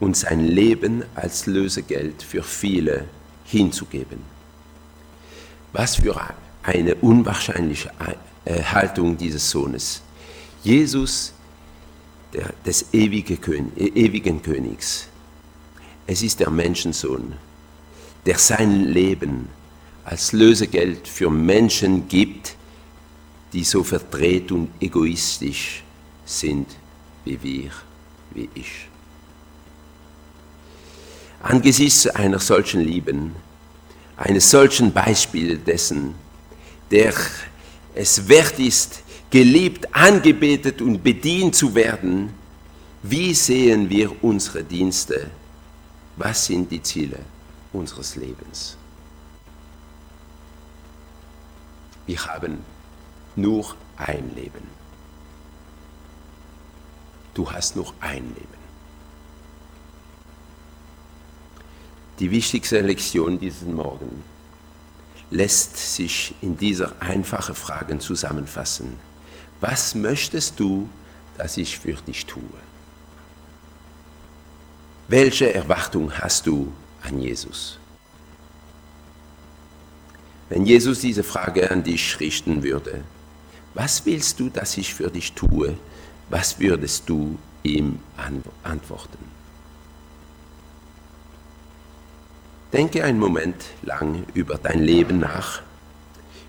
und 0.00 0.16
sein 0.16 0.46
Leben 0.46 1.04
als 1.14 1.46
Lösegeld 1.46 2.22
für 2.22 2.42
viele 2.42 3.04
hinzugeben. 3.44 4.37
Was 5.72 5.96
für 5.96 6.18
eine 6.62 6.94
unwahrscheinliche 6.96 7.90
äh, 8.44 8.62
Haltung 8.62 9.16
dieses 9.16 9.48
Sohnes. 9.50 10.02
Jesus, 10.62 11.32
der, 12.32 12.52
des 12.64 12.92
ewige 12.92 13.36
König, 13.36 13.96
ewigen 13.96 14.42
Königs. 14.42 15.08
Es 16.06 16.22
ist 16.22 16.40
der 16.40 16.50
Menschensohn, 16.50 17.34
der 18.26 18.38
sein 18.38 18.84
Leben 18.84 19.48
als 20.04 20.32
Lösegeld 20.32 21.06
für 21.06 21.30
Menschen 21.30 22.08
gibt, 22.08 22.56
die 23.52 23.64
so 23.64 23.84
verdreht 23.84 24.50
und 24.52 24.70
egoistisch 24.80 25.82
sind 26.24 26.66
wie 27.24 27.42
wir, 27.42 27.70
wie 28.30 28.48
ich. 28.54 28.88
Angesichts 31.42 32.06
einer 32.06 32.38
solchen 32.38 32.80
Lieben, 32.80 33.36
eines 34.18 34.50
solchen 34.50 34.92
Beispiels 34.92 35.64
dessen, 35.64 36.14
der 36.90 37.14
es 37.94 38.28
wert 38.28 38.58
ist, 38.58 39.02
geliebt, 39.30 39.88
angebetet 39.94 40.82
und 40.82 41.02
bedient 41.02 41.54
zu 41.54 41.74
werden, 41.74 42.34
wie 43.02 43.32
sehen 43.32 43.88
wir 43.88 44.22
unsere 44.22 44.62
Dienste? 44.62 45.30
Was 46.16 46.46
sind 46.46 46.70
die 46.70 46.82
Ziele? 46.82 47.20
unseres 47.72 48.16
Lebens. 48.16 48.76
Wir 52.06 52.24
haben 52.24 52.64
nur 53.36 53.76
ein 53.96 54.34
Leben. 54.34 54.66
Du 57.34 57.50
hast 57.50 57.76
nur 57.76 57.92
ein 58.00 58.24
Leben. 58.34 58.57
Die 62.18 62.30
wichtigste 62.30 62.80
Lektion 62.80 63.38
diesen 63.38 63.74
Morgen 63.74 64.22
lässt 65.30 65.76
sich 65.76 66.34
in 66.40 66.56
dieser 66.56 67.00
einfachen 67.00 67.54
Frage 67.54 67.98
zusammenfassen. 67.98 68.98
Was 69.60 69.94
möchtest 69.94 70.58
du, 70.58 70.88
dass 71.36 71.56
ich 71.56 71.78
für 71.78 71.92
dich 71.92 72.26
tue? 72.26 72.42
Welche 75.08 75.54
Erwartung 75.54 76.12
hast 76.12 76.46
du 76.46 76.72
an 77.02 77.20
Jesus. 77.20 77.78
Wenn 80.48 80.64
Jesus 80.64 81.00
diese 81.00 81.22
Frage 81.22 81.70
an 81.70 81.82
dich 81.82 82.20
richten 82.20 82.62
würde, 82.62 83.02
was 83.74 84.04
willst 84.06 84.40
du, 84.40 84.48
dass 84.48 84.76
ich 84.76 84.94
für 84.94 85.10
dich 85.10 85.32
tue, 85.32 85.76
was 86.30 86.58
würdest 86.58 87.08
du 87.08 87.38
ihm 87.62 88.00
antworten? 88.62 89.37
Denke 92.72 93.04
einen 93.04 93.18
Moment 93.18 93.64
lang 93.82 94.24
über 94.34 94.56
dein 94.58 94.80
Leben 94.80 95.18
nach, 95.18 95.62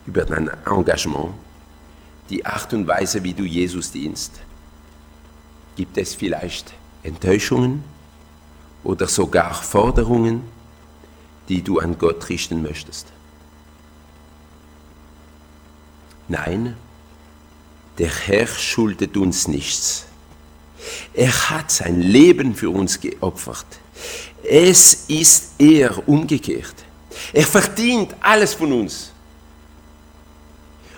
über 0.06 0.26
dein 0.26 0.50
Engagement, 0.66 1.34
die 2.30 2.46
Art 2.46 2.74
und 2.74 2.88
Weise, 2.88 3.24
wie 3.24 3.34
du 3.34 3.44
Jesus 3.44 3.92
dienst. 3.92 4.34
Gibt 5.76 5.98
es 5.98 6.16
vielleicht 6.16 6.74
Enttäuschungen? 7.04 7.84
oder 8.84 9.08
sogar 9.08 9.54
Forderungen, 9.54 10.44
die 11.48 11.62
du 11.62 11.80
an 11.80 11.98
Gott 11.98 12.30
richten 12.30 12.62
möchtest. 12.62 13.08
Nein, 16.28 16.76
der 17.98 18.10
Herr 18.10 18.48
schuldet 18.48 19.18
uns 19.18 19.48
nichts. 19.48 20.06
Er 21.14 21.50
hat 21.50 21.72
sein 21.72 22.02
Leben 22.02 22.56
für 22.56 22.70
uns 22.70 23.02
geopfert. 23.02 23.66
Es 24.44 25.06
ist 25.08 25.60
eher 25.60 26.08
umgekehrt. 26.08 26.76
Er 27.34 27.46
verdient 27.46 28.16
alles 28.22 28.54
von 28.54 28.72
uns. 28.72 29.12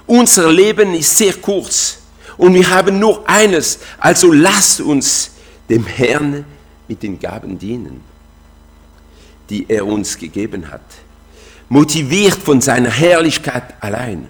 Unser 0.06 0.52
Leben 0.52 0.94
ist 0.94 1.18
sehr 1.18 1.34
kurz 1.34 2.00
und 2.38 2.54
wir 2.54 2.70
haben 2.70 3.00
nur 3.00 3.28
eines, 3.30 3.80
also 3.98 4.32
lasst 4.32 4.82
uns 4.82 5.32
dem 5.70 5.86
Herrn 5.86 6.46
mit 6.88 7.02
den 7.04 7.20
Gaben 7.20 7.58
dienen, 7.58 8.02
die 9.50 9.66
er 9.70 9.86
uns 9.86 10.18
gegeben 10.18 10.70
hat, 10.70 10.82
motiviert 11.70 12.36
von 12.36 12.60
seiner 12.60 12.90
Herrlichkeit 12.90 13.76
allein, 13.82 14.28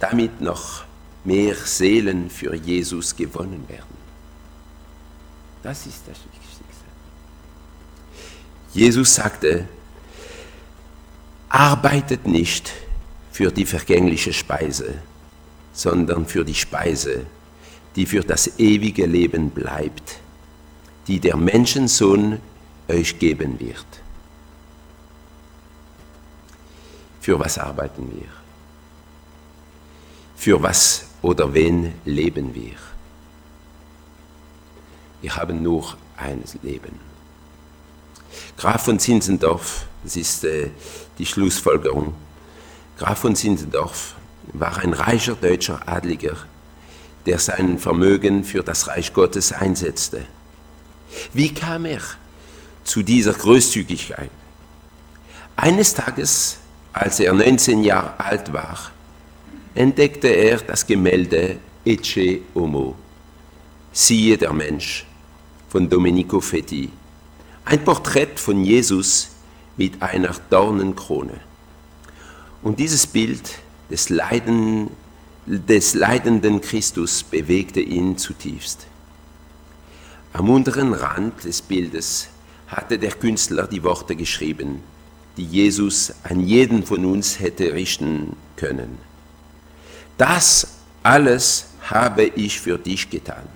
damit 0.00 0.40
noch 0.40 0.84
mehr 1.24 1.54
Seelen 1.54 2.30
für 2.30 2.54
Jesus 2.54 3.14
gewonnen 3.14 3.64
werden. 3.68 3.96
Das 5.62 5.86
ist 5.86 6.02
das 6.06 6.16
Wichtigste. 6.16 6.43
Jesus 8.74 9.14
sagte, 9.14 9.66
arbeitet 11.48 12.26
nicht 12.26 12.72
für 13.32 13.50
die 13.50 13.64
vergängliche 13.64 14.32
Speise, 14.32 14.94
sondern 15.72 16.26
für 16.26 16.44
die 16.44 16.54
Speise, 16.54 17.26
die 17.96 18.04
für 18.06 18.22
das 18.22 18.58
ewige 18.58 19.06
Leben 19.06 19.50
bleibt 19.50 20.20
die 21.06 21.20
der 21.20 21.36
Menschensohn 21.36 22.40
euch 22.88 23.18
geben 23.18 23.60
wird. 23.60 23.84
Für 27.20 27.38
was 27.38 27.58
arbeiten 27.58 28.10
wir? 28.10 28.28
für 30.44 30.62
was 30.62 31.06
oder 31.22 31.54
wen 31.54 31.94
leben 32.04 32.54
wir? 32.54 32.76
Wir 35.22 35.36
haben 35.36 35.62
nur 35.62 35.96
ein 36.18 36.44
Leben. 36.62 37.13
Graf 38.56 38.84
von 38.84 38.98
Zinzendorf, 38.98 39.86
das 40.02 40.16
ist 40.16 40.44
äh, 40.44 40.70
die 41.18 41.26
Schlussfolgerung, 41.26 42.14
Graf 42.98 43.18
von 43.18 43.34
Zinzendorf 43.34 44.14
war 44.52 44.78
ein 44.78 44.92
reicher 44.92 45.34
deutscher 45.34 45.88
Adliger, 45.88 46.36
der 47.26 47.38
sein 47.38 47.78
Vermögen 47.78 48.44
für 48.44 48.62
das 48.62 48.88
Reich 48.88 49.12
Gottes 49.12 49.52
einsetzte. 49.52 50.24
Wie 51.32 51.52
kam 51.52 51.86
er 51.86 52.00
zu 52.84 53.02
dieser 53.02 53.32
Großzügigkeit? 53.32 54.30
Eines 55.56 55.94
Tages, 55.94 56.58
als 56.92 57.20
er 57.20 57.32
19 57.32 57.82
Jahre 57.82 58.18
alt 58.18 58.52
war, 58.52 58.90
entdeckte 59.74 60.28
er 60.28 60.58
das 60.58 60.86
Gemälde 60.86 61.58
Ecce 61.84 62.40
Homo, 62.54 62.96
siehe 63.92 64.36
der 64.36 64.52
Mensch, 64.52 65.06
von 65.68 65.88
Domenico 65.88 66.40
Fetti, 66.40 66.90
ein 67.64 67.84
Porträt 67.84 68.36
von 68.36 68.64
Jesus 68.64 69.30
mit 69.76 70.02
einer 70.02 70.34
Dornenkrone. 70.50 71.40
Und 72.62 72.78
dieses 72.78 73.06
Bild 73.06 73.58
des, 73.90 74.08
Leiden, 74.08 74.90
des 75.46 75.94
leidenden 75.94 76.60
Christus 76.60 77.22
bewegte 77.22 77.80
ihn 77.80 78.16
zutiefst. 78.16 78.86
Am 80.32 80.50
unteren 80.50 80.92
Rand 80.92 81.44
des 81.44 81.62
Bildes 81.62 82.28
hatte 82.66 82.98
der 82.98 83.12
Künstler 83.12 83.66
die 83.66 83.82
Worte 83.82 84.16
geschrieben, 84.16 84.82
die 85.36 85.44
Jesus 85.44 86.12
an 86.22 86.40
jeden 86.40 86.84
von 86.84 87.04
uns 87.04 87.40
hätte 87.40 87.72
richten 87.72 88.36
können. 88.56 88.98
Das 90.16 90.66
alles 91.02 91.66
habe 91.82 92.24
ich 92.24 92.60
für 92.60 92.78
dich 92.78 93.10
getan. 93.10 93.46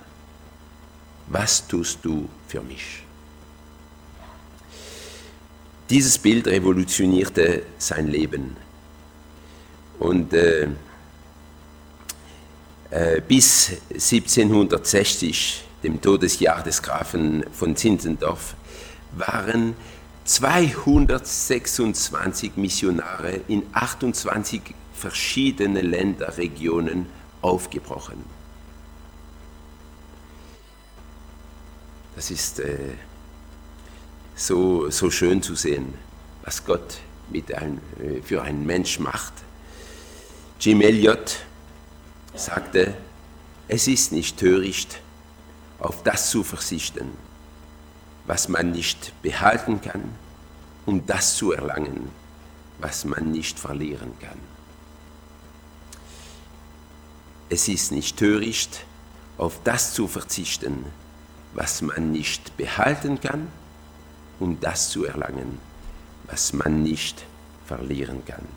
Was 1.27 1.67
tust 1.67 1.99
du 2.03 2.27
für 2.47 2.61
mich? 2.61 3.03
Dieses 5.89 6.19
Bild 6.19 6.47
revolutionierte 6.47 7.63
sein 7.79 8.07
Leben. 8.07 8.55
Und 9.97 10.33
äh, 10.33 10.67
äh, 12.91 13.21
bis 13.27 13.71
1760, 13.89 15.63
dem 15.83 15.99
Todesjahr 15.99 16.61
des 16.63 16.83
Grafen 16.83 17.43
von 17.51 17.75
Zinzendorf, 17.75 18.53
waren 19.13 19.73
226 20.25 22.55
Missionare 22.55 23.41
in 23.47 23.63
28 23.73 24.61
verschiedene 24.93 25.81
Länderregionen 25.81 27.07
aufgebrochen. 27.41 28.23
Das 32.15 32.29
ist 32.29 32.59
äh, 32.59 32.77
so, 34.39 34.89
so 34.89 35.11
schön 35.11 35.43
zu 35.43 35.53
sehen, 35.53 35.93
was 36.43 36.65
Gott 36.65 36.99
mit 37.29 37.53
ein, 37.53 37.81
äh, 37.99 38.21
für 38.21 38.41
einen 38.41 38.65
Mensch 38.65 38.97
macht. 38.99 39.33
Jim 40.59 40.81
Elliot 40.81 41.39
sagte, 42.35 42.93
es 43.67 43.87
ist 43.87 44.13
nicht 44.13 44.37
töricht, 44.37 45.01
auf 45.79 46.03
das 46.03 46.29
zu 46.29 46.43
verzichten, 46.43 47.11
was 48.25 48.47
man 48.47 48.71
nicht 48.71 49.13
behalten 49.21 49.81
kann, 49.81 50.03
um 50.85 51.05
das 51.05 51.35
zu 51.35 51.51
erlangen, 51.51 52.09
was 52.79 53.03
man 53.03 53.31
nicht 53.31 53.59
verlieren 53.59 54.13
kann. 54.21 54.39
Es 57.49 57.67
ist 57.67 57.91
nicht 57.91 58.17
töricht, 58.17 58.85
auf 59.37 59.59
das 59.63 59.93
zu 59.93 60.07
verzichten, 60.07 60.85
was 61.53 61.81
man 61.81 62.11
nicht 62.11 62.55
behalten 62.55 63.19
kann, 63.19 63.49
um 64.39 64.59
das 64.59 64.89
zu 64.89 65.05
erlangen, 65.05 65.59
was 66.27 66.53
man 66.53 66.83
nicht 66.83 67.25
verlieren 67.65 68.23
kann. 68.25 68.47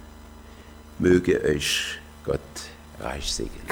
Möge 0.99 1.43
euch 1.43 1.99
Gott 2.25 2.41
reich 3.01 3.33
segnen. 3.33 3.67